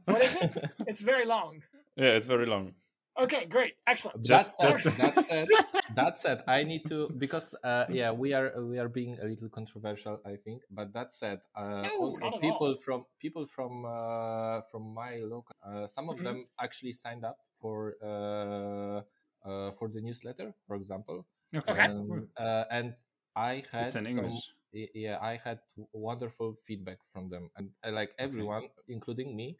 [0.05, 0.69] What is it?
[0.87, 1.61] It's very long.
[1.97, 2.73] Yeah, it's very long.
[3.19, 3.73] Okay, great.
[3.85, 4.23] Excellent.
[4.25, 5.47] Just- that just- said, that said,
[5.95, 9.49] that said, I need to because uh, yeah, we are we are being a little
[9.49, 10.63] controversial, I think.
[10.71, 12.81] But that said, uh, No, also people all.
[12.83, 16.23] from people from uh, from my local, uh, some of Mhm.
[16.23, 19.01] them actually signed up for uh,
[19.43, 21.25] uh, for the newsletter, for example.
[21.53, 21.75] Okay.
[21.83, 22.95] And, uh, and
[23.35, 24.55] I had It's in some- English.
[24.71, 25.59] yeah i had
[25.91, 29.47] wonderful feedback from them and uh, like everyone including me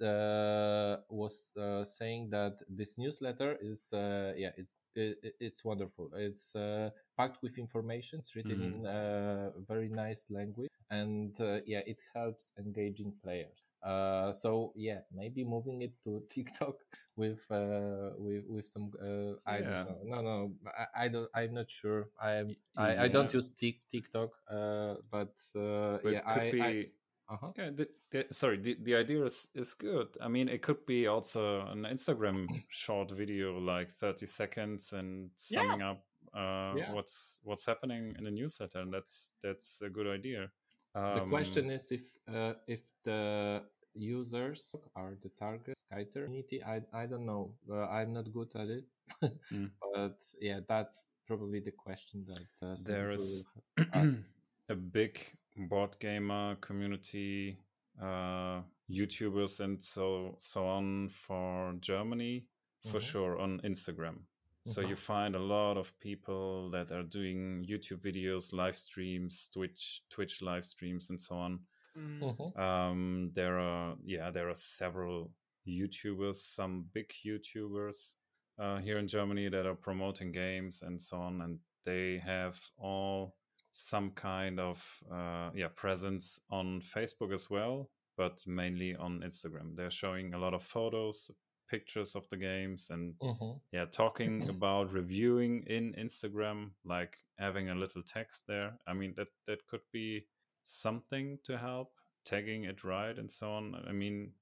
[0.00, 6.10] uh, was uh, saying that this newsletter is uh, yeah it's i i- it's wonderful
[6.14, 8.64] it's uh, packed with information it's written Mhm.
[8.68, 15.00] in uh, very nice language and uh, yeah it helps engaging players uh, so yeah
[15.12, 16.76] maybe moving it to tiktok
[17.16, 19.84] with uh, with with some uh, i Yeah.
[19.84, 23.32] don't know no no I, I don't i'm not sure i am I, I don't
[23.32, 26.62] use Tik TikTok, uh, but uh, But yeah, it could I, be.
[26.62, 26.86] I
[27.30, 27.52] uh-huh.
[27.56, 28.58] Yeah, the, the, sorry.
[28.58, 30.08] The, the idea is is good.
[30.20, 35.62] I mean, it could be also an Instagram short video, like thirty seconds, and Yeah.
[35.62, 36.04] summing up
[36.34, 36.92] uh, Yeah.
[36.92, 38.80] what's what's happening in the newsletter.
[38.80, 40.50] And that's that's a good idea.
[40.94, 43.62] the Um, question is if uh, if the
[43.94, 46.62] users are the target Skytear community.
[46.62, 47.54] I I don't know.
[47.70, 48.84] Uh, I'm not good at it,
[49.52, 49.70] Mm.
[49.94, 53.46] but yeah, that's probably the question that uh, there is
[54.68, 55.18] a big
[55.56, 57.58] board gamer community,
[58.00, 62.46] uh, YouTubers and so so on for Germany
[62.90, 63.10] for Mhm.
[63.10, 64.26] sure on Instagram.
[64.66, 70.02] So you find a lot of people that are doing YouTube videos, live streams, Twitch
[70.10, 71.66] Twitch live streams, and so on.
[71.96, 72.20] Mm.
[72.20, 72.56] Mhm.
[72.58, 75.32] Um, there are yeah, there are several
[75.66, 78.16] YouTubers, some big YouTubers
[78.58, 83.34] uh, here in Germany that are promoting games and so on, and they have all
[83.72, 89.76] some kind of uh, yeah presence on Facebook as well, but mainly on Instagram.
[89.76, 91.30] They're showing a lot of photos,
[91.68, 93.60] pictures of the games, and Mhm.
[93.72, 99.28] yeah talking about reviewing in instagram like having a little text there i mean that
[99.46, 100.26] that could be
[100.64, 101.92] something to help
[102.24, 104.32] tagging it right and so on i mean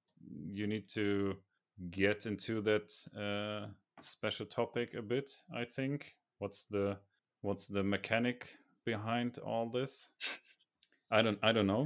[0.50, 1.36] you need to
[1.90, 3.68] get into that uh,
[4.00, 6.96] special topic a bit i think what's the
[7.42, 8.56] what's the mechanic
[8.92, 9.92] behind all this
[11.16, 11.84] i don't i don't know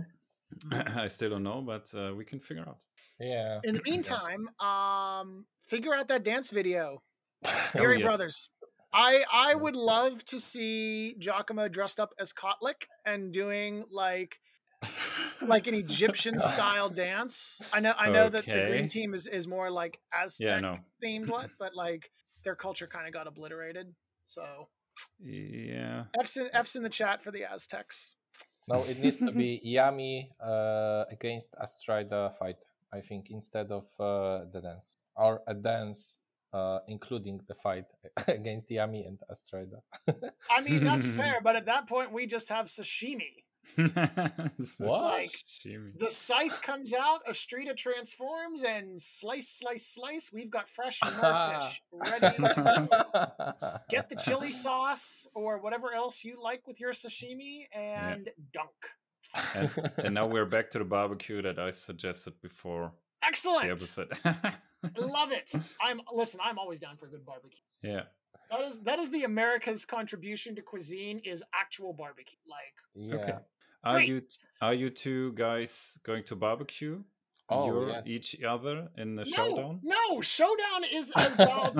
[1.05, 2.80] i still don't know but uh, we can figure out
[3.22, 3.61] Yeah.
[3.64, 7.03] In the meantime, um, figure out that dance video.
[7.74, 8.03] Oh, yes.
[8.03, 8.50] Brothers.
[8.92, 14.36] I I would love to see Giacomo dressed up as Kotlik and doing like
[15.53, 17.61] like an Egyptian style dance.
[17.72, 20.74] I know I know that the green team is is more like Aztec yeah no
[21.03, 22.11] themed what, but like
[22.44, 23.86] their culture kind of got obliterated.
[24.26, 24.68] So
[25.20, 28.14] yeah F's in, F's in the chat for the Aztecs.
[28.68, 32.57] No, it needs to be Yami uh, against Astrida fight.
[32.93, 36.18] I think instead of uh, the dance or a dance
[36.53, 37.86] uh, including the fight
[38.28, 39.78] against Yami and Astrida.
[40.51, 43.45] I mean that's fair, but at that point we just have sashimi.
[44.78, 45.28] What?
[45.30, 45.98] Sashimi.
[45.98, 50.30] The scythe comes out, Astrida transforms, and slice, slice, slice.
[50.32, 56.66] We've got fresh fish ready to get the chili sauce or whatever else you like
[56.66, 58.70] with your sashimi and dunk.
[59.54, 62.92] And, and now we're back to the barbecue that I suggested before
[63.22, 63.62] Excellent.
[63.64, 64.12] the episode.
[64.98, 65.50] Love it.
[65.80, 67.60] I'm listen, I'm always down for a good barbecue.
[67.82, 68.02] yeah.
[68.53, 72.38] That is that is the America's contribution to cuisine is actual barbecue.
[72.46, 73.14] Like yeah.
[73.16, 73.38] Okay.
[73.82, 74.09] Are Great.
[74.09, 77.03] you t- are you two guys going to barbecue?
[77.48, 78.07] Oh, You're yes.
[78.07, 79.80] each other in the No, showdown?
[79.82, 81.76] no, showdown is about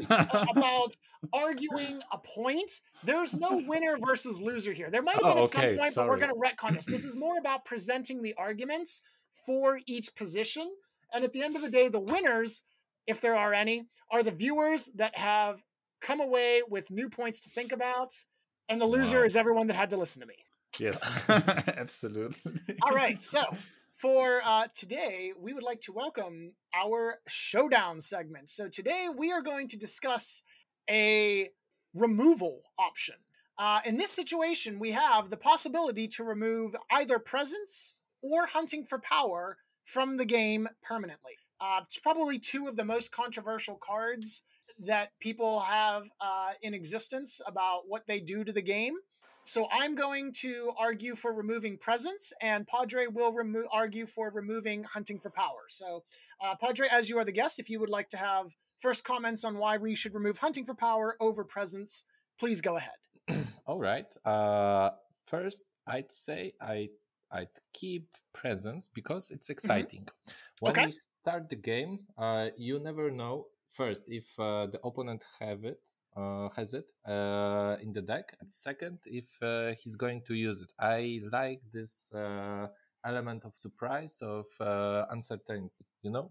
[0.51, 0.97] about
[1.33, 2.81] arguing a point.
[3.05, 4.91] There's no winner versus loser here.
[4.91, 6.87] There might have Oh, been at some okay, point, but we're going to retcon this.
[6.87, 9.03] This is more about presenting the arguments
[9.47, 10.70] for each position,
[11.12, 12.62] and at the end of the day, the winners,
[13.07, 15.62] if there are any, are the viewers that have
[16.03, 18.13] come away with new points to think about,
[18.69, 19.25] and the loser Wow.
[19.25, 20.35] is everyone that had to listen to me.
[20.79, 22.77] Yes, absolutely.
[22.83, 23.43] All right, so
[23.95, 28.49] for uh, today, we would like to welcome our showdown segment.
[28.49, 30.43] So today we are going to discuss
[30.89, 31.51] a
[31.95, 33.17] removal option.
[33.59, 38.99] Uh, in this situation, we have the possibility to remove either presence or hunting for
[38.99, 41.33] power from the game permanently.
[41.61, 44.43] Uh, it's probably two of the most controversial cards
[44.81, 48.95] that people have uh, in existence about what they do to the game.
[49.45, 54.85] So I'm going to argue for removing presence, and Padre will remo- argue for removing
[54.85, 55.64] hunting for power.
[55.68, 56.05] So,
[56.41, 59.45] uh, Padre, as you are the guest, if you would like to have first comments
[59.45, 62.05] on why we should remove hunting for power over presence,
[62.39, 63.47] please go ahead.
[63.66, 64.07] All right.
[64.25, 64.91] Uh,
[65.27, 66.91] first, I'd say I
[67.31, 70.07] I'd keep presence because it's exciting.
[70.61, 70.87] When Okay.
[70.87, 75.81] you start the game, uh, you never know first if uh, the opponent have it
[76.16, 78.37] uh, has it uh, in the deck.
[78.41, 80.70] And second, if uh, he's going to use it.
[80.79, 82.66] I like this uh,
[83.05, 85.85] element of surprise of uh, uncertainty.
[86.03, 86.31] You know.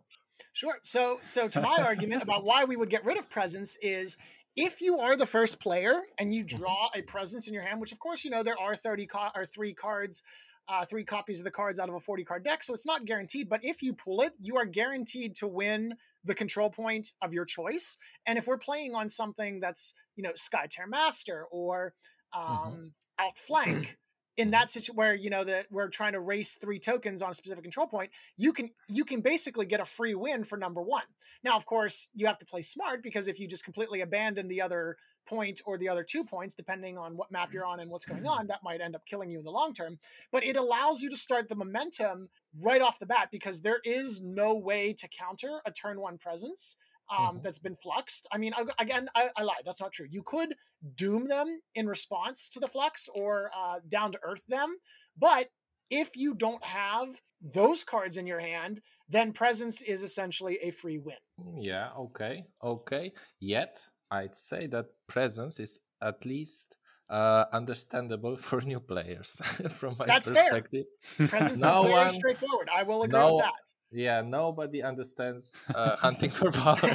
[0.54, 0.78] Sure.
[0.82, 4.18] So, so to my argument about why we would get rid of presence is
[4.56, 7.92] if you are the first player and you draw a presence in your hand, which
[7.92, 10.24] of course you know there are thirty ca- or three cards,
[10.72, 13.06] uh, three copies of the cards out of a forty card deck, so it's not
[13.06, 13.50] guaranteed.
[13.50, 17.46] But if you pull it, you are guaranteed to win the control point of your
[17.46, 17.98] choice.
[18.26, 21.94] And if we're playing on something that's you know Sky Tear Master or
[22.34, 23.98] um, Outflank.
[24.38, 27.34] In that situation where you know that we're trying to race three tokens on a
[27.34, 31.04] specific control point, you can you can basically get a free win for number one.
[31.44, 34.62] Now, of course, you have to play smart because if you just completely abandon the
[34.62, 34.96] other
[35.26, 38.26] point or the other two points, depending on what map you're on and what's going
[38.28, 40.00] on, that might end up killing you in the long term.
[40.32, 44.22] But it allows you to start the momentum right off the bat because there is
[44.22, 46.76] no way to counter a turn one presence
[47.10, 47.44] um, Mhm.
[47.44, 48.26] that's been fluxed.
[48.32, 49.64] I mean, again, I, I lied.
[49.66, 50.08] That's not true.
[50.10, 50.56] You could
[50.96, 54.78] doom them in response to the flux or uh, down to earth them.
[55.18, 55.50] But
[55.90, 61.00] if you don't have those cards in your hand, then presence is essentially a free
[61.00, 61.18] win.
[61.58, 63.12] Yeah, okay, okay.
[63.40, 66.76] Yet, I'd say that presence is at least
[67.10, 69.42] uh, understandable for new players
[69.80, 70.44] from my That's fair.
[70.50, 70.86] perspective.
[71.30, 72.70] Presence No is very one- straightforward.
[72.74, 73.64] I will agree no- with that.
[73.94, 76.78] Yeah, nobody understands uh, hunting for power.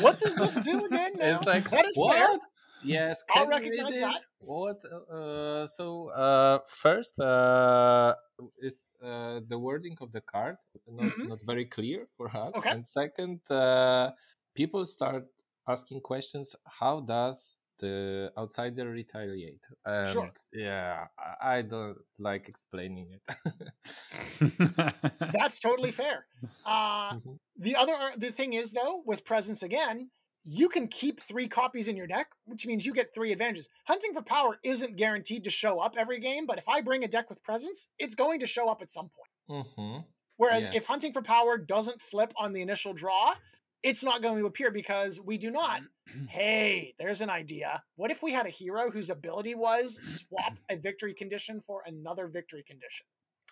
[0.00, 1.12] what does this do again?
[1.16, 1.34] Now?
[1.34, 2.16] It's like that is what?
[2.16, 2.28] fair.
[2.84, 4.24] Yes, I'll recognize that.
[4.40, 4.82] What?
[4.84, 8.14] Uh, so uh, first uh,
[8.60, 10.56] is uh, the wording of the card
[10.88, 11.28] not, Mhm.
[11.28, 12.70] not very clear for us, Okay.
[12.70, 14.10] and second, uh,
[14.54, 15.26] people start
[15.68, 16.54] asking questions.
[16.80, 19.64] How does the outsider retaliate?
[19.84, 20.32] And Sure.
[20.52, 21.06] Yeah,
[21.40, 23.22] I- don't like explaining it.
[25.32, 26.26] That's totally fair.
[26.64, 27.38] Uh, Mhm.
[27.56, 30.10] the other the thing is though, with presence again,
[30.44, 33.68] you can keep three copies in your deck, which means you get three advantages.
[33.86, 37.08] Hunting for power isn't guaranteed to show up every game, but if I bring a
[37.08, 39.08] deck with presence, it's going to show up at some
[39.48, 39.66] point.
[39.66, 39.98] hmm
[40.38, 40.74] Whereas Yes.
[40.78, 43.34] if hunting for power doesn't flip on the initial draw,
[43.82, 45.80] it's not going to appear because we do not.
[46.28, 47.82] hey, there's an idea.
[47.96, 52.28] What if we had a hero whose ability was swap a victory condition for another
[52.28, 53.06] victory condition?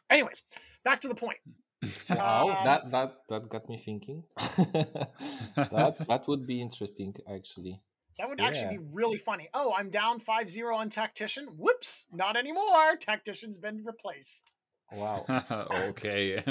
[0.08, 0.42] Anyways,
[0.84, 1.38] back to the point.
[2.10, 4.22] Wow, Um, that that that got me thinking.
[4.36, 7.80] that that would be interesting, actually.
[8.18, 9.48] That would actually be really funny.
[9.54, 11.46] Oh, I'm down 5 0 on Tactician.
[11.56, 12.96] Whoops, not anymore.
[13.00, 14.52] Tactician's been replaced.
[14.92, 15.24] Wow.
[15.88, 16.42] okay,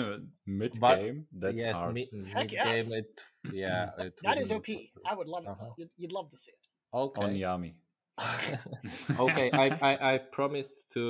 [0.47, 1.27] mid game.
[1.31, 1.93] That's yes, hard.
[1.93, 2.89] mid, Heck mid yes.
[2.89, 3.03] game.
[3.03, 3.21] It,
[3.53, 5.11] yeah, it That would is be- OP.
[5.11, 5.49] I would love it.
[5.49, 5.69] Uh-huh.
[5.77, 6.67] You'd, you'd love to see it.
[6.93, 7.21] Okay.
[7.23, 7.73] On Yami.
[9.19, 11.05] okay, I, I I promised to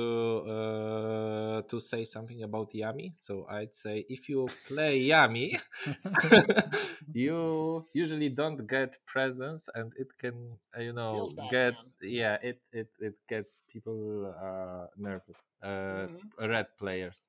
[0.46, 3.10] uh, to say something about Yami.
[3.18, 5.58] So I'd say if you play Yami,
[7.12, 11.84] you usually don't get presents, and it can uh, you know bad, get man.
[12.02, 15.42] yeah it it it gets people uh, nervous.
[15.62, 16.48] Uh, Mhm.
[16.48, 17.28] Red players.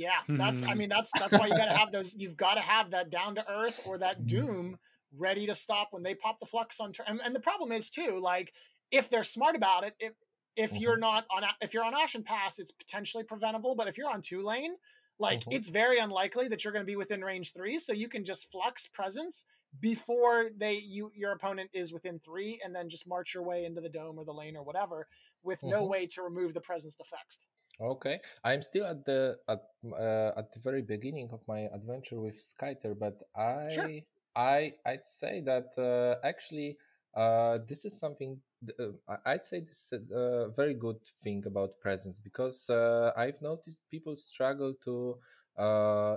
[0.00, 0.62] Yeah, that's.
[0.66, 2.14] I mean, that's that's why you got to have those.
[2.14, 4.78] You've got to have that down to earth or that doom
[5.12, 7.06] ready to stop when they pop the flux on turn.
[7.06, 8.54] And, and the problem is too, like
[8.90, 10.14] if they're smart about it, if
[10.56, 13.74] if you're not on if you're on Ashen Pass, it's potentially preventable.
[13.74, 14.76] But if you're on two lane,
[15.18, 15.50] like Mhm.
[15.50, 17.78] it's very unlikely that you're going to be within range three.
[17.78, 19.44] So you can just flux presence,
[19.80, 23.82] before they you your opponent is within three, and then just march your way into
[23.82, 25.06] the dome or the lane or whatever,
[25.42, 25.86] with no Mhm.
[25.86, 27.48] way to remove the presence defects.
[27.80, 32.36] Okay, I'm still at the at uh, at the very beginning of my adventure with
[32.36, 33.90] Skytear, but I Sure.
[34.36, 36.76] I I'd say that uh, actually
[37.14, 38.78] uh, this is something th-
[39.08, 43.88] uh, I'd say this is a very good thing about presence because uh, I've noticed
[43.90, 45.18] people struggle to
[45.56, 46.16] uh,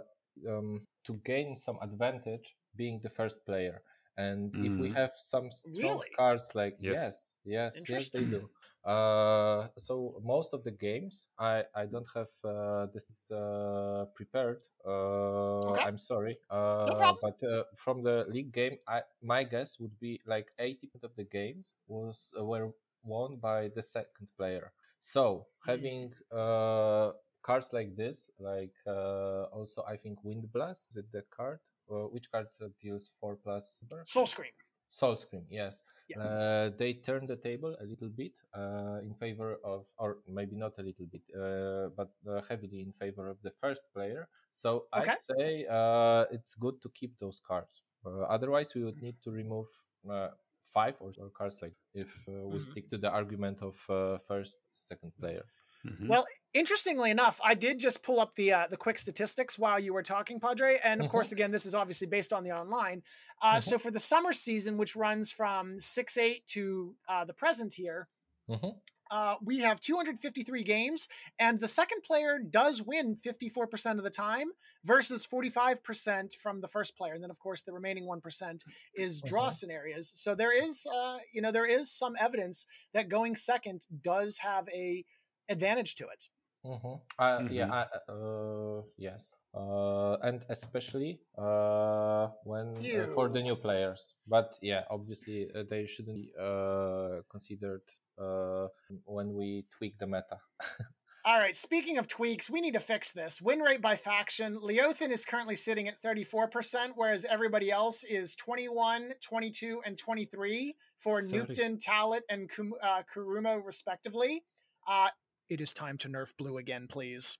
[0.50, 3.82] um, to gain some advantage being the first player.
[4.18, 4.96] And if we Mhm.
[4.96, 6.12] have some strong Really?
[6.16, 7.00] cards like Yes.
[7.00, 8.50] yes, yes, yes, they do.
[8.84, 14.62] Uh, so most of the games, I I don't have uh, this uh, prepared.
[14.86, 15.84] Uh, Okay.
[15.88, 16.38] I'm sorry.
[16.50, 17.18] Uh, problem.
[17.22, 21.24] But uh, from the league game, I my guess would be like 80% of the
[21.24, 22.72] games was uh, were
[23.04, 24.74] won by the second player.
[25.00, 27.12] So having uh,
[27.42, 31.60] cards like this, like uh, also I think Wind Blast, is it the card?
[31.92, 32.48] Uh, which card
[32.82, 33.80] deals four plus?
[34.04, 34.52] Soul Scream.
[34.94, 35.82] Soul Scream, yes.
[36.10, 36.20] Yeah.
[36.22, 40.74] Uh, they turn the table a little bit uh, in favor of, or maybe not
[40.78, 44.28] a little bit, uh, but uh, heavily in favor of the first player.
[44.52, 45.12] So Okay.
[45.12, 47.82] I'd say uh, it's good to keep those cards.
[48.06, 49.68] Uh, otherwise, we would need to remove
[50.10, 50.30] uh,
[50.74, 52.62] five or, or cards like if uh, we Mhm.
[52.62, 55.46] stick to the argument of uh, first, second player.
[55.86, 56.08] Mhm.
[56.08, 59.94] Well, interestingly enough, I did just pull up the uh, the quick statistics while you
[59.94, 60.80] were talking, Padre.
[60.84, 61.10] And of Mhm.
[61.10, 63.04] course, again, this is obviously based on the online.
[63.42, 63.60] Uh, Mhm.
[63.60, 68.10] So for the summer season, which runs from six eight to uh, the present here,
[68.48, 68.82] Mhm.
[69.12, 74.52] uh, we have 253 games, and the second player does win 54% of the time
[74.84, 77.14] versus 45% from the first player.
[77.14, 79.52] And then, of course, the remaining 1% is draw Mhm.
[79.52, 80.10] scenarios.
[80.20, 84.68] So there is, uh, you know, there is some evidence that going second does have
[84.70, 85.06] a
[85.50, 86.30] advantage to it.
[86.66, 86.96] Mm-hmm.
[87.20, 87.52] Uh, Mhm.
[87.52, 87.70] Yeah.
[87.72, 89.36] I, uh, yes.
[89.54, 94.16] Uh, and especially uh, when uh, for the new players.
[94.28, 97.84] But yeah, obviously uh, they shouldn't be uh, considered
[98.18, 98.68] uh,
[99.06, 100.40] when we tweak the meta.
[101.26, 103.42] All right, speaking of tweaks, we need to fix this.
[103.42, 104.58] Win rate by faction.
[104.60, 111.22] Leotan is currently sitting at 34%, whereas everybody else is 21, 22, and 23 for
[111.22, 111.38] 30.
[111.38, 114.44] Nupten, Talit, and Kum- uh, Kurumo, respectively.
[114.86, 115.08] Uh,
[115.50, 117.38] it is time to nerf blue again, please.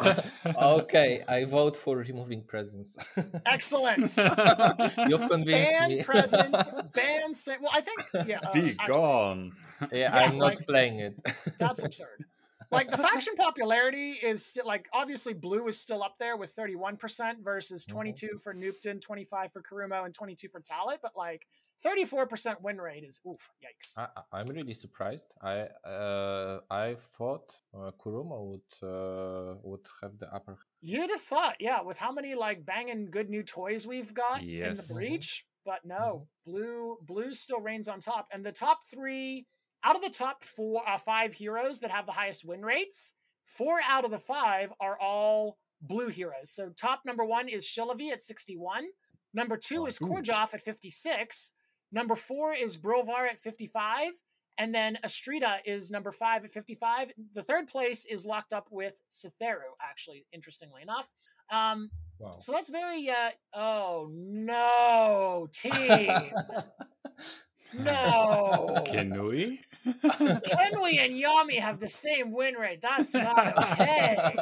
[0.56, 2.96] okay, I vote for removing presents.
[3.46, 4.16] Excellent.
[5.08, 6.02] You've convinced ban me.
[6.02, 7.34] presence, ban.
[7.34, 8.40] Sa- well, I think, yeah.
[8.42, 9.52] Uh, Be actually, gone.
[9.80, 11.14] yeah, Yeah, I'm not like- playing it.
[11.58, 12.24] that's absurd.
[12.70, 17.44] Like the faction popularity is still like obviously blue is still up there with 31%
[17.44, 17.88] versus Mhm.
[17.92, 21.46] 22 for Nupten, 25 for Kurumo, and 22 for Talit, but like
[21.84, 23.98] 34% win rate is oof, yikes.
[23.98, 25.34] I, I- I'm really surprised.
[25.42, 30.56] I uh, I thought uh, Kurumo would uh, would have the upper.
[30.80, 34.72] You'd have thought, yeah, with how many like banging good new toys we've got in
[34.74, 34.94] the Mhm.
[34.94, 38.28] breach, but no, blue blue still reigns on top.
[38.32, 39.46] And the top three
[39.82, 43.14] out of the top four uh, five heroes that have the highest win rates,
[43.44, 46.50] four out of the five are all blue heroes.
[46.50, 48.86] So top number one is Shilavi at 61.
[49.34, 50.06] Number two Oh, is ooh.
[50.06, 51.52] Korjoff at 56.
[51.94, 54.10] Number four is Brovar at 55.
[54.58, 57.12] And then Astrida is number five at 55.
[57.34, 61.08] The third place is locked up with Cytheru, actually, interestingly enough.
[61.50, 61.90] Um,
[62.20, 62.30] Wow.
[62.38, 66.30] so that's very, uh, oh no, team.
[67.76, 68.84] No.
[68.86, 69.58] Kenui?
[69.84, 72.80] Kenui and Yami have the same win rate.
[72.80, 74.32] That's not okay.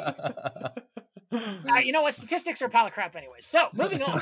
[1.33, 2.13] Uh, you know what?
[2.13, 3.37] Statistics are a pile of crap anyway.
[3.39, 4.21] So, moving on.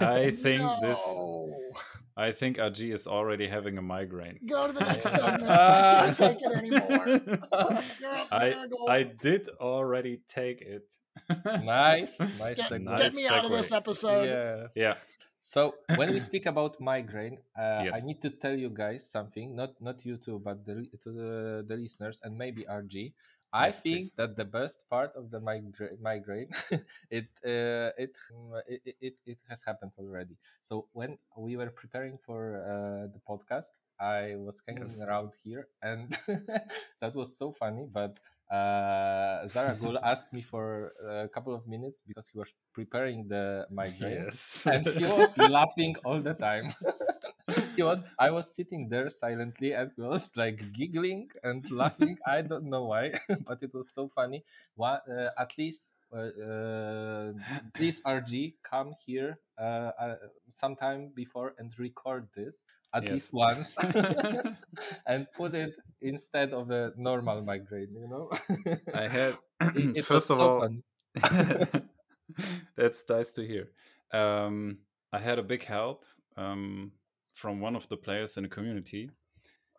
[0.00, 1.00] I think this.
[2.16, 4.38] I think RG is already having a migraine.
[4.46, 5.16] Go to the next Yeah.
[5.16, 5.50] segment.
[5.50, 7.82] I can't take it anymore.
[8.30, 8.54] I
[8.88, 10.94] I did already take it.
[11.64, 12.82] nice, nice Get, segue.
[12.84, 14.26] Nice get me out of this episode.
[14.30, 14.72] Yes.
[14.76, 14.94] Yeah.
[15.42, 19.54] So when we speak about migraine, uh, I need to tell you guys something.
[19.56, 23.12] Not not you two, but the, to the, the listeners and maybe RG.
[23.54, 24.12] I Yes, think please.
[24.16, 26.50] that the best part of the migra- migraine,
[27.10, 28.12] it, uh, it,
[28.68, 30.36] it it it it has happened already.
[30.60, 35.00] So when we were preparing for uh, the podcast, I was hanging Yes.
[35.00, 36.18] around here, and
[37.00, 37.86] that was so funny.
[37.90, 38.18] But
[38.50, 44.26] uh, Zaragul asked me for a couple of minutes because he was preparing the migraine
[44.26, 44.66] Yes.
[44.70, 46.72] and he was laughing all the time.
[47.76, 52.18] he was I was sitting there silently and he was like giggling and laughing.
[52.26, 53.12] I don't know why,
[53.46, 54.44] but it was so funny.
[54.74, 57.32] One, uh, at least uh, uh,
[57.74, 60.16] please RG come here uh, uh,
[60.48, 62.64] sometime before and record this
[62.94, 63.10] at Yes.
[63.12, 63.76] least once
[65.06, 67.92] and put it instead of a normal migraine.
[67.94, 68.30] You know,
[68.94, 69.36] I had
[69.74, 70.68] It- it was first of so all.
[72.76, 73.68] That's nice to hear.
[74.12, 74.78] um,
[75.12, 76.04] I had a big help
[76.36, 76.92] um,
[77.34, 79.10] from one of the players in the community.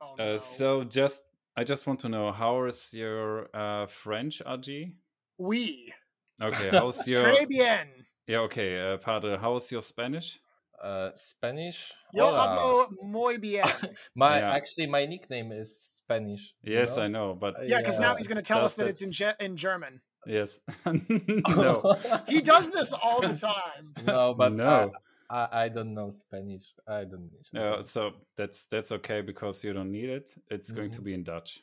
[0.02, 1.24] Oh, Uh, so just
[1.58, 4.94] I just want to know how is your uh, French, RG?
[5.38, 5.94] we.
[6.42, 7.88] Okay, how's your Très bien.
[8.28, 8.40] yeah?
[8.40, 10.40] Okay, uh, Padre, how's your Spanish?
[10.84, 11.94] Uh, Spanish.
[12.14, 12.38] Yo Hola.
[12.38, 13.64] hablo muy bien.
[14.16, 14.52] My Yeah.
[14.54, 16.54] actually my nickname is Spanish.
[16.64, 17.04] Yes, know?
[17.04, 19.12] I know, but Yeah, because now he's going to tell us that that- it's in
[19.12, 20.02] ge- in German.
[20.28, 21.96] yes, no,
[22.28, 23.94] He does this all the time.
[24.06, 24.92] no, but no.
[25.30, 26.74] I, I, I don't know Spanish.
[26.88, 27.32] I don't.
[27.56, 30.36] Uh, so that's that's okay because you don't need it.
[30.52, 31.04] It's going to Mhm.
[31.06, 31.62] be in Dutch.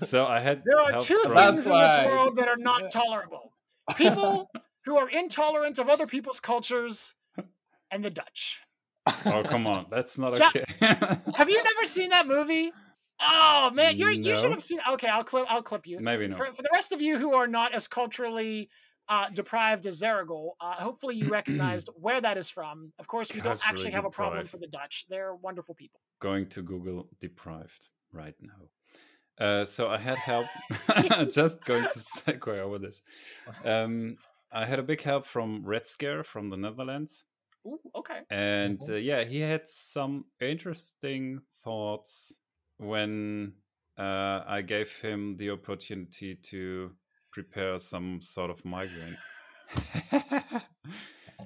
[0.00, 3.52] So I had There are two things in this world that are not tolerable:
[3.96, 4.50] people
[4.86, 7.14] who are intolerant of other people's cultures,
[7.90, 8.62] and the Dutch.
[9.24, 10.64] Oh come on, that's not okay.
[10.80, 12.72] Have you never seen that movie?
[13.20, 14.78] Oh man, you're, you should have seen.
[14.92, 15.46] Okay, I'll clip.
[15.48, 15.98] I'll clip you.
[16.00, 16.36] Maybe not.
[16.36, 18.68] For, for the rest of you who are not as culturally
[19.08, 22.92] uh, deprived as Zeragul, uh, hopefully you recognized where that is from.
[22.98, 25.06] Of course, we don't actually have a problem for the Dutch.
[25.08, 26.00] They're wonderful people.
[26.20, 28.68] Going to Google deprived right now.
[29.38, 30.46] Uh, so I had help.
[31.30, 33.02] Just going to segue over this.
[33.64, 34.16] Um,
[34.52, 37.24] I had a big help from Red Scare from the Netherlands.
[37.66, 38.20] Ooh, okay.
[38.30, 42.38] and uh, yeah he had some interesting thoughts
[42.76, 43.54] when
[43.98, 46.92] uh, i gave him the opportunity to
[47.32, 49.16] prepare some sort of migraine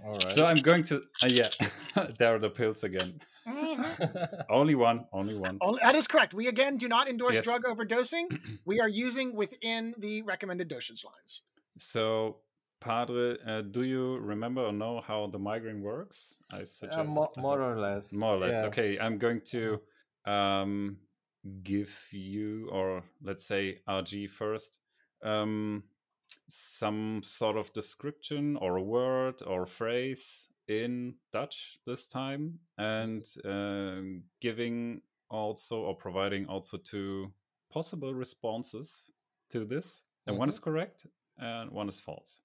[0.05, 0.29] All right.
[0.29, 1.49] so i'm going to uh, yeah
[2.19, 4.45] there are the pills again Mhm.
[4.51, 6.35] only one only one Only, that is correct.
[6.35, 7.45] We again do not endorse Yes.
[7.45, 8.27] drug overdosing.
[8.67, 11.43] we are using within the recommended dosage lines.
[11.79, 12.37] so
[12.81, 16.43] padre uh, do you remember or know how the migraine works?
[16.51, 18.13] I Yeah, suggest more, I more or less.
[18.13, 18.55] more or less.
[18.63, 18.69] yeah.
[18.69, 19.81] okay i'm going to
[20.27, 20.97] um
[21.63, 24.79] give you or let's say rg first
[25.23, 25.83] um
[26.49, 34.23] some sort of description or a word or phrase in dutch this time and um
[34.41, 35.01] giving
[35.31, 37.33] also or providing also two
[37.73, 39.11] possible responses
[39.49, 40.03] to this.
[40.27, 41.07] And one is correct
[41.39, 42.41] and one is false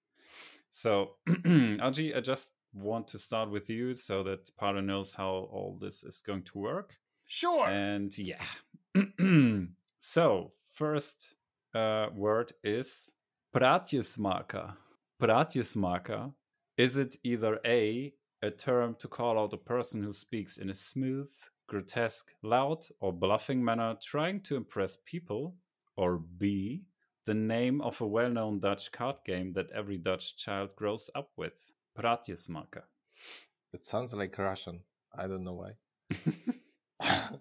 [0.75, 5.77] so rg i just want to start with you so that Paro knows how all
[5.79, 6.97] this is going to work.
[7.25, 7.67] Sure.
[7.67, 8.43] And yeah.
[9.97, 11.35] so, first
[11.73, 13.11] uh, word is
[13.55, 14.73] praatjesmaker.
[15.21, 16.33] Praatjesmaker.
[16.77, 20.73] Is it either A, a term to call out a person who speaks in a
[20.73, 21.31] smooth,
[21.67, 25.55] grotesque, loud, or bluffing manner trying to impress people?
[25.97, 26.83] Or B,
[27.25, 31.31] the name of a well known Dutch card game that every Dutch child grows up
[31.35, 31.71] with?
[31.97, 32.83] Praatjesmaker.
[33.73, 34.81] It sounds like Russian.
[35.17, 35.73] I don't know why.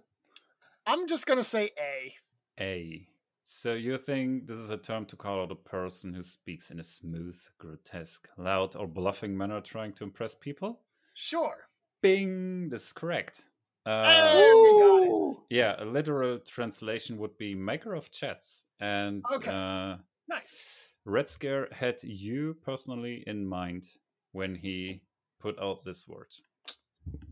[0.87, 2.15] I'm just gonna say A.
[2.61, 3.09] A.
[3.43, 6.81] So you think this is a term to call out a person who speaks in
[6.81, 10.81] a smooth, grotesque, loud, or bluffing manner trying to impress people?
[11.13, 11.69] Sure.
[12.01, 12.71] Bing!
[12.71, 13.51] This is correct.
[13.87, 15.37] Uh, Hey, we got it.
[15.51, 18.67] yeah, a literal translation would be maker of chats.
[18.81, 19.51] And Okay.
[19.51, 19.97] uh,
[20.29, 20.93] Nice.
[21.05, 23.87] Red Scare had you personally in mind
[24.33, 25.03] when he
[25.39, 26.33] put out this word.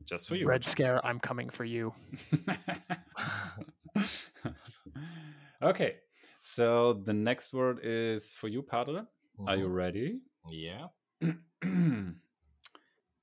[0.04, 0.46] Just for you.
[0.46, 1.94] Red Scare, I'm coming for you.
[5.62, 5.96] okay,
[6.40, 9.02] so the next word is for you, Padre.
[9.46, 9.74] Are you Mhm.
[9.74, 10.20] ready?
[10.50, 10.88] Yeah.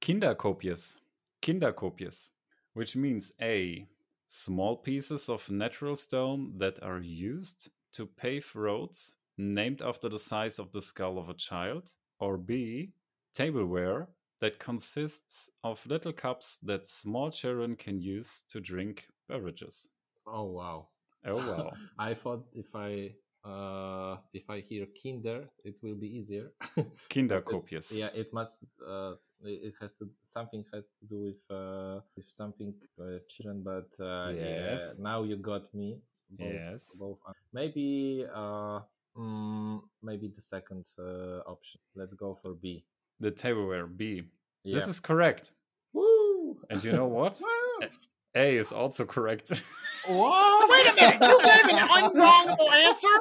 [0.01, 0.97] Kinderkopies.
[1.41, 2.31] Kinderkopies,
[2.79, 3.85] which means A.
[4.27, 10.59] Small pieces of natural stone that are used to pave roads named after the size
[10.59, 11.91] of the skull of a child.
[12.21, 12.93] Or B.
[13.33, 14.07] Tableware
[14.39, 19.89] that consists of little cups that small children can use to drink beverages.
[20.25, 20.87] Oh wow.
[21.25, 21.73] Oh, wow.
[21.97, 23.13] I thought if I
[23.43, 26.53] uh if I hear Kinder, it will be easier.
[27.09, 27.91] Kinderkopies.
[27.99, 28.63] yeah, it must.
[28.79, 33.63] Uh, it it has to something has to do with uh with something uh, children.
[33.63, 34.95] But uh, yeah, Yes.
[34.99, 35.99] now you got me.
[36.29, 36.97] Both, Yes.
[36.99, 37.19] Both.
[37.53, 38.79] Maybe uh
[39.17, 41.79] mm, maybe the second uh, option.
[41.95, 42.85] Let's go for B.
[43.19, 44.23] The tableware, B.
[44.63, 44.75] Yeah.
[44.75, 45.51] This is correct.
[45.93, 46.57] Woo!
[46.69, 47.41] And you know what?
[48.35, 49.51] A is also correct.
[50.07, 50.69] What?
[50.71, 53.15] Wait a minute, you gave an unwrongable answer?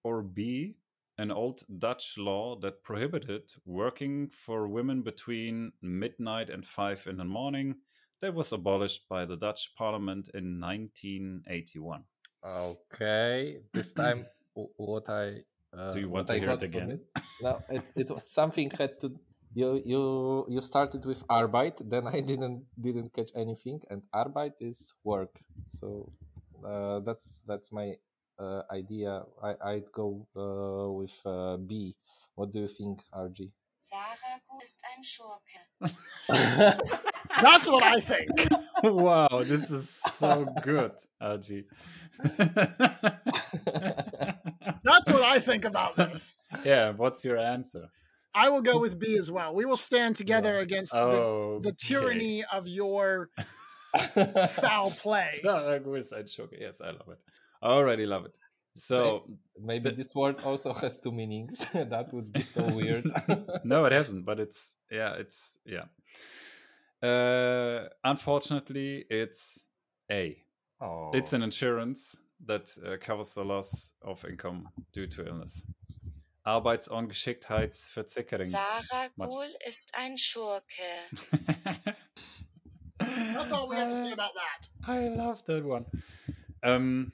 [0.03, 0.77] Or B,
[1.17, 7.25] an old Dutch law that prohibited working for women between midnight and 5 in the
[7.25, 7.75] morning
[8.21, 12.03] that was abolished by the Dutch parliament in 1981?
[12.45, 13.59] Okay.
[13.73, 15.43] This time, what I
[15.77, 16.91] uh, Do you want to I hear it again?
[16.91, 19.11] It, no, it it was something had to.
[19.53, 24.93] You you you started with Arbeit, then I didn't didn't catch anything, and Arbeit is
[25.03, 25.39] work.
[25.67, 26.11] So
[26.65, 27.95] uh, that's that's my
[28.39, 29.23] uh, idea.
[29.41, 31.95] I I'd go uh, with uh, B.
[32.35, 33.51] What do you think, RG?
[33.89, 35.59] Sarah Gu ist ein Schurke.
[37.41, 38.29] That's what I think.
[38.83, 40.91] wow, this is so good,
[41.21, 41.63] RG.
[44.83, 46.45] That's what I think about this.
[46.65, 47.89] yeah, what's your answer?
[48.35, 49.53] I will go with B as well.
[49.55, 50.61] We will stand together Yeah.
[50.61, 53.29] against the, Oh, the tyranny of your
[54.47, 55.29] foul play.
[55.41, 56.51] Zaragoza ist ein Schock.
[56.59, 57.19] Yes, I love it.
[57.61, 58.37] I Already love it.
[58.75, 59.25] So
[59.59, 61.65] Maybe this word also has two meanings.
[61.73, 63.05] that would be so weird.
[63.63, 65.85] no, it hasn't, but it's yeah, it's yeah.
[67.01, 69.65] Uh, unfortunately, it's
[70.11, 70.37] A.
[70.81, 71.11] oh.
[71.13, 75.65] It's an insurance that uh, covers the loss of income due to illness.
[76.47, 78.55] Arbeitsungeschiktheitsversicherungs.
[78.87, 80.63] Sarah Much- Gul ist ein Schurke.
[82.99, 84.69] That's all we have to say about that.
[84.87, 85.85] I love that one.
[86.63, 87.11] Um,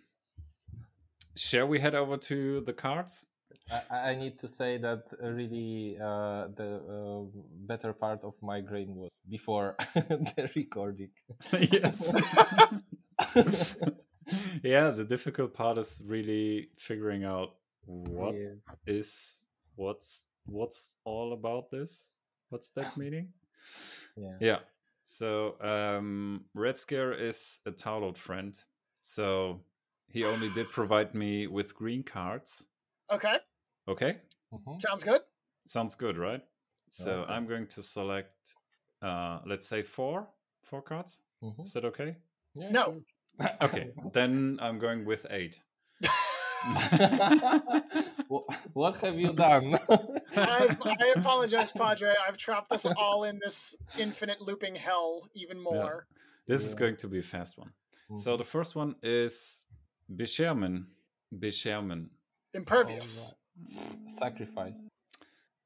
[1.35, 3.25] shall we head over to the cards?
[3.71, 7.23] I, I need to say that uh, really uh, the uh,
[7.65, 11.09] better part of migraine was before the recording.
[11.51, 12.13] yes.
[14.63, 17.55] yeah, the difficult part is really figuring out
[17.85, 18.35] what
[18.85, 19.47] is
[19.77, 19.85] Yeah.
[19.85, 22.17] what's what's all about this.
[22.49, 23.33] What's that meaning?
[24.15, 24.37] Yeah.
[24.39, 24.59] Yeah.
[25.03, 28.57] So um Red Scare is a download friend.
[29.01, 29.61] So
[30.07, 32.67] he only did provide me with green cards.
[33.11, 33.37] Okay,
[33.87, 34.21] Okay.
[34.53, 34.81] Mhm.
[34.81, 35.21] sounds good.
[35.65, 36.41] Sounds good, right?
[36.89, 37.33] So Okay.
[37.33, 38.55] I'm going to select
[39.01, 40.27] uh let's say four
[40.63, 41.21] four cards.
[41.41, 41.63] Mhm.
[41.63, 42.15] Is that okay?
[42.55, 42.83] Yeah, No.
[42.83, 43.03] sure.
[43.61, 43.91] Okay.
[44.13, 45.59] then I'm going with eight.
[48.29, 48.41] Wha-
[48.73, 49.77] what have you done?
[50.35, 52.13] I, I apologize, Padre.
[52.27, 56.07] I've trapped us all in this infinite looping hell even more.
[56.47, 57.71] This is going to be a fast one.
[58.15, 59.65] So the first one is
[60.13, 60.85] Beschermen.
[61.37, 62.07] Beschermen.
[62.53, 63.33] Impervious.
[63.75, 64.11] Alright.
[64.11, 64.85] Sacrifice.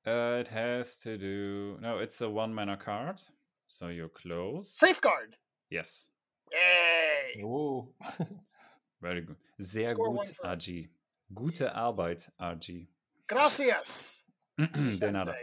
[0.06, 1.78] Uh, it has to do.
[1.82, 3.22] No, it's a one mana card.
[3.66, 4.70] So you're close.
[4.74, 5.36] Safeguard.
[5.70, 6.10] Yes.
[6.54, 7.42] Yay.
[7.42, 7.90] Ooh.
[9.02, 9.38] Very good.
[9.60, 10.90] Sehr Score one gut, for- RG.
[11.34, 11.76] Gute Yes.
[11.78, 12.88] Arbeit, RG.
[13.28, 14.24] Gracias.
[14.58, 15.36] De nada.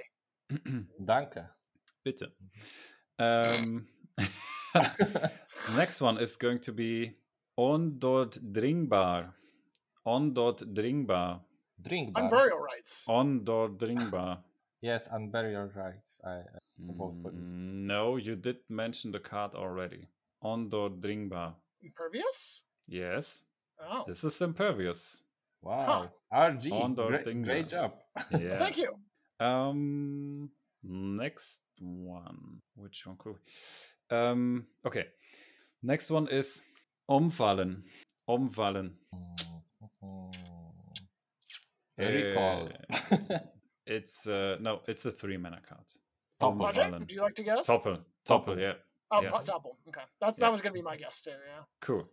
[0.99, 1.49] Danke.
[2.05, 2.33] Bitte.
[3.19, 3.87] Um,
[5.77, 7.17] next one is going to be
[7.59, 9.33] Ondordringbar.
[10.07, 11.41] Ondordringbar.
[11.81, 12.31] Drink On bar.
[12.31, 13.07] burial rights.
[13.09, 14.39] Ondordringbar.
[14.81, 16.21] Yes, and burial rights.
[16.25, 17.51] I, I vote for this.
[17.53, 20.09] Mm, No, you did mention the card already.
[20.43, 21.55] Ondordringbar.
[21.83, 22.65] Impervious?
[22.86, 23.44] Yes,
[23.81, 24.05] Oh.
[24.06, 25.23] this is impervious.
[25.62, 26.11] Wow.
[26.32, 26.70] RG.
[26.70, 27.44] Ondor Great, Dinga.
[27.44, 27.93] great job.
[28.31, 28.59] Yeah.
[28.59, 28.94] Thank you.
[29.40, 30.51] Um,
[30.82, 32.61] next one.
[32.77, 33.35] Which one could?
[33.35, 35.06] we- Um, okay.
[35.82, 36.62] Next one is
[37.09, 37.82] Omfallen.
[38.28, 38.93] Omfallen.
[40.02, 40.32] Mm.
[41.98, 42.69] Recall.
[42.90, 43.39] Uh,
[43.86, 45.86] it's uh no, it's a three mana card.
[46.40, 46.66] Topple.
[46.66, 46.98] Padre, Omfallen.
[47.01, 47.66] would you like to guess?
[47.66, 47.97] Topple.
[48.24, 48.55] Topple.
[48.55, 48.59] Topple.
[48.61, 48.74] Yeah.
[49.11, 49.47] Oh, yes.
[49.47, 49.78] po- double.
[49.89, 50.01] Okay.
[50.20, 50.44] That's Yeah.
[50.47, 51.62] that was gonna be my guess too, yeah.
[51.81, 52.09] Cool.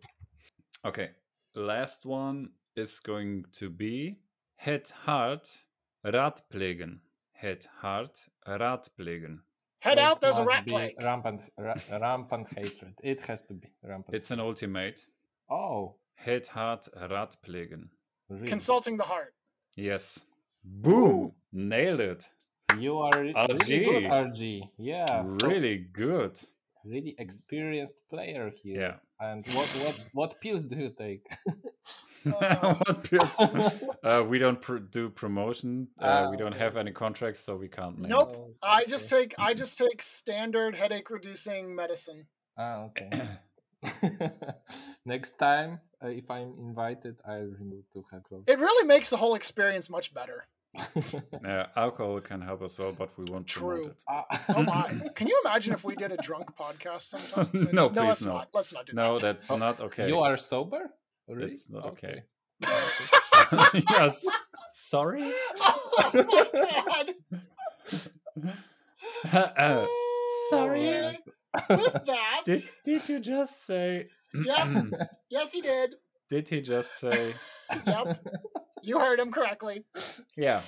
[0.84, 1.10] Okay.
[1.54, 4.16] Last one is going to be
[4.56, 5.66] Het hart
[6.02, 7.00] raadplegen.
[7.32, 9.44] Het hart raadplegen.
[9.78, 10.94] Head out, there's a must rat plague.
[10.98, 12.94] Rampant, ra- rampant hatred.
[13.02, 14.14] It has to be rampant.
[14.14, 15.08] It's an ultimate.
[15.48, 17.90] oh, Het hat Radplegen.
[18.28, 18.46] really?
[18.48, 19.34] Consulting the heart.
[19.74, 20.26] Yes.
[20.62, 21.32] Boom!
[21.50, 22.32] Nailed it.
[22.78, 23.84] You are re- really RG.
[23.84, 24.70] good, RG.
[24.78, 26.38] Yeah, so really good.
[26.84, 28.80] Really experienced player here.
[28.80, 28.94] Yeah.
[29.20, 31.24] And what what what pills do you take?
[32.24, 33.36] what pills?
[34.04, 35.86] Uh, we don't pr- do promotion.
[36.00, 36.64] Uh, Ah, we don't okay.
[36.64, 38.10] have any contracts, so we can't name.
[38.10, 38.34] Nope.
[38.36, 42.26] Oh, I just take I just take standard headache reducing medicine.
[42.58, 43.10] Ah, okay.
[45.06, 48.44] Next time, uh, if I'm invited, I'll remove to have clothes.
[48.48, 50.46] It really makes the whole experience much better.
[51.44, 53.82] Uh, alcohol can help as well, but we won't True.
[53.82, 54.02] promote it.
[54.08, 54.24] Ah.
[54.56, 55.08] Oh my!
[55.14, 57.68] Can you imagine if we did a drunk podcast sometime?
[57.72, 58.32] No, no, please let's no.
[58.34, 58.48] not.
[58.54, 59.22] Let's not do No, that.
[59.38, 60.08] that's Oh, not okay.
[60.08, 60.90] You are sober?
[61.28, 61.48] Really?
[61.48, 62.22] That's not okay.
[62.64, 63.84] Okay.
[63.90, 64.24] yes.
[64.70, 65.30] Sorry.
[65.60, 66.48] oh my
[66.88, 67.14] god!
[69.32, 69.86] Uh,
[70.50, 71.18] sorry.
[71.68, 74.08] With that, Did did you just say?
[74.34, 74.66] Yep.
[75.30, 75.96] yes, he did.
[76.30, 77.34] did he just say?
[77.86, 78.24] Yep,
[78.82, 79.84] you heard him correctly.
[80.36, 80.60] Yeah.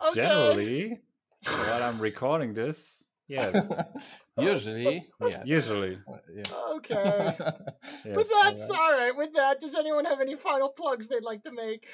[0.00, 0.14] Okay.
[0.14, 0.98] Generally,
[1.44, 3.70] while I'm recording this, yes.
[4.38, 5.42] Usually, yes.
[5.44, 5.98] Usually,
[6.76, 7.34] Okay.
[7.38, 8.04] yes.
[8.04, 8.80] With that, alright.
[8.80, 9.16] all right.
[9.16, 11.88] With that, does anyone have any final plugs they'd like to make?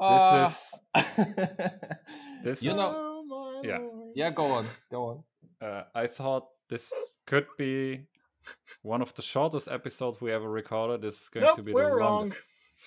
[0.00, 0.44] Ah.
[0.44, 1.14] This is.
[2.42, 2.76] This You is.
[2.76, 2.92] know-
[3.30, 3.78] oh yeah.
[3.78, 4.10] lord.
[4.14, 5.24] yeah, go on, go
[5.60, 5.66] on.
[5.68, 8.06] uh, I thought this could be
[8.82, 11.00] one of the shortest episodes we ever recorded.
[11.02, 12.30] This is going Nope, to be we're the wrong.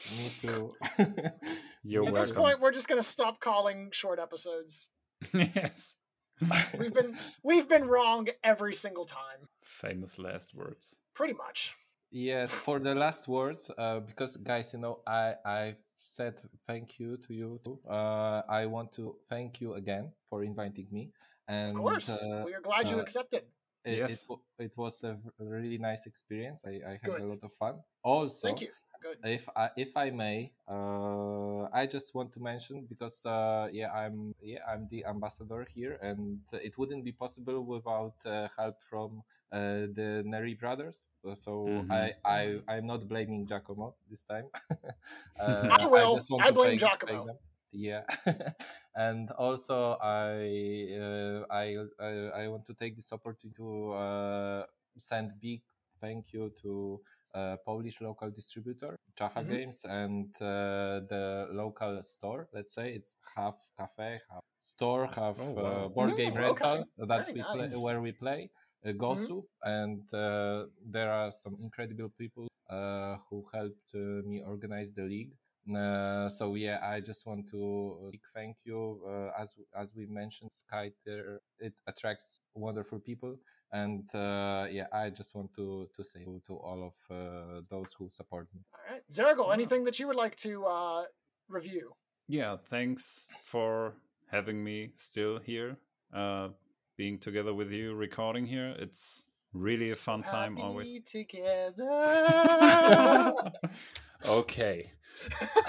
[0.06, 0.44] Longest.
[0.44, 0.72] Me too.
[1.84, 2.22] You're At welcome.
[2.22, 4.90] this point, we're just gonna stop calling short episodes.
[5.34, 5.96] yes.
[6.80, 11.00] We've been we've been wrong every single time, Famous last words.
[11.16, 11.74] pretty much.
[12.12, 17.18] yes, for the last words, uh, because guys, you know, I I said thank you
[17.26, 17.60] to you.
[17.66, 17.80] Too.
[17.90, 21.10] Uh, I want to thank you again for inviting me.
[21.48, 23.44] And Of course, uh, we are glad you uh, accepted.
[23.84, 24.28] it, Yes.
[24.60, 26.64] it, it was a really nice experience.
[26.68, 27.22] I, I had Good.
[27.22, 27.76] a lot of fun.
[28.04, 28.70] Also, Thank you.
[29.08, 29.20] Good.
[29.24, 34.36] if I if I may, uh, I just want to mention because uh, yeah, I'm
[34.42, 39.88] yeah I'm the ambassador here, and it wouldn't be possible without uh, help from uh,
[39.96, 41.08] the Neri brothers.
[41.24, 41.92] Uh, So Mhm.
[41.92, 44.50] I I I'm not blaming Giacomo this time.
[45.40, 46.16] uh, I will.
[46.18, 47.12] just want I blame thank- Giacomo.
[47.14, 47.38] thank them.
[47.72, 48.04] Yeah,
[48.96, 51.66] and also I uh, I
[52.00, 52.12] I
[52.44, 54.64] I want to take this opportunity to uh,
[54.98, 55.62] send big
[56.02, 57.00] thank you to
[57.34, 59.50] uh, Polish local distributor Czacha Mhm.
[59.50, 62.48] Games and uh, the local store.
[62.54, 65.88] Let's say it's half cafe, half store, half Oh, uh, wow.
[65.90, 66.84] board game rental okay.
[66.98, 67.74] that Very we play, nice.
[67.76, 67.84] Mm-hmm.
[67.86, 68.50] where we play.
[68.86, 74.94] Uh, Gosu and uh, there are some incredible people uh, who helped uh, me organize
[74.94, 75.34] the league.
[75.76, 79.02] Uh, so yeah, I just want to uh, big thank you.
[79.06, 83.36] Uh, as as we mentioned, Skytear it attracts wonderful people,
[83.72, 87.94] and uh, yeah, I just want to to say to, to all of uh, those
[87.98, 88.62] who support me.
[88.74, 91.04] All right, Zerigal, anything that you would like to uh,
[91.50, 91.94] review?
[92.28, 93.94] Yeah, thanks for
[94.30, 95.78] having me still here.
[96.14, 96.50] Uh,
[96.98, 98.76] being together with you, recording here.
[98.80, 101.00] It's really a fun time Happy always.
[101.04, 101.84] together.
[104.30, 104.92] okay.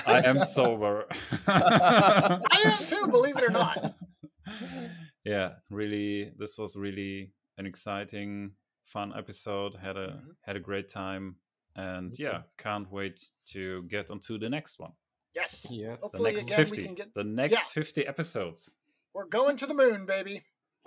[0.07, 1.07] I am sober.
[1.47, 3.95] I am too, believe it or not.
[5.25, 8.53] yeah, really this was really an exciting
[8.87, 9.75] fun episode.
[9.75, 10.35] Had a Mhm.
[10.43, 11.37] had a great time
[11.77, 12.23] and Me too.
[12.25, 13.21] yeah, can't wait
[13.53, 14.93] to get onto the next one.
[15.35, 15.73] Yes.
[15.73, 16.81] Yeah, The Hopefully, next again, 50.
[16.81, 17.15] we can get.
[17.15, 17.83] The next Yeah.
[17.83, 18.77] 50 episodes.
[19.15, 20.45] We're going to the moon, baby.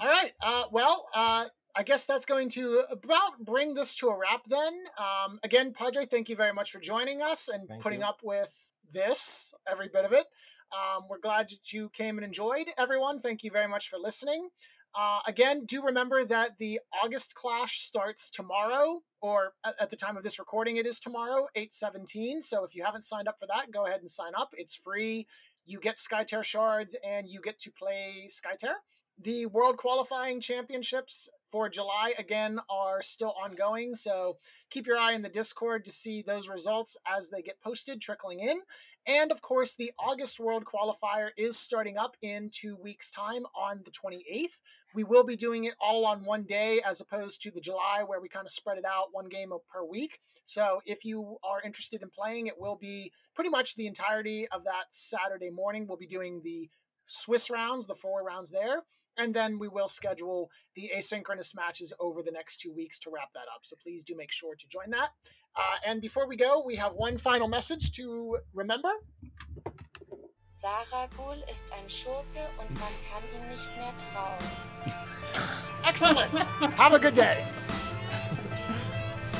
[0.00, 0.32] All right.
[0.40, 1.46] Uh, well, uh,
[1.76, 4.72] I guess that's going to about bring this to a wrap then.
[4.98, 8.06] Um, again, Padre, thank you very much for joining us and Thank putting you.
[8.06, 10.26] up with this, every bit of it.
[10.72, 13.20] Um, we're glad that you came and enjoyed, everyone.
[13.20, 14.48] Thank you very much for listening.
[14.94, 20.16] Uh, again, do remember that the August Clash starts tomorrow, or at, at the time
[20.16, 22.40] of this recording, it is tomorrow, 817.
[22.40, 24.54] So if you haven't signed up for that, go ahead and sign up.
[24.56, 25.26] It's free.
[25.66, 28.76] You get Skytear shards and you get to play Skytear.
[29.18, 33.94] The World Qualifying Championships for July, again, are still ongoing.
[33.94, 34.36] So
[34.68, 38.40] keep your eye in the Discord to see those results as they get posted, trickling
[38.40, 38.60] in.
[39.06, 43.80] And of course, the August World Qualifier is starting up in two weeks' time on
[43.84, 44.60] the 28th.
[44.94, 48.20] We will be doing it all on one day as opposed to the July where
[48.20, 50.18] we kind of spread it out one game per week.
[50.44, 54.64] So if you are interested in playing, it will be pretty much the entirety of
[54.64, 55.86] that Saturday morning.
[55.86, 56.68] We'll be doing the
[57.06, 58.82] Swiss rounds, the four rounds there.
[59.18, 63.32] And then we will schedule the asynchronous matches over the next two weeks to wrap
[63.34, 63.60] that up.
[63.62, 65.10] So please do make sure to join that.
[65.56, 68.90] Uh, and before we go, we have one final message to remember.
[71.48, 74.38] Ist ein Schurke und man kann ihm nicht mehr trauen.
[75.86, 76.32] Excellent.
[76.76, 77.44] Have a good day.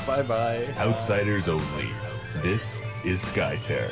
[0.07, 0.65] Bye bye.
[0.77, 1.89] Outsiders only.
[2.41, 3.91] This is Skytear.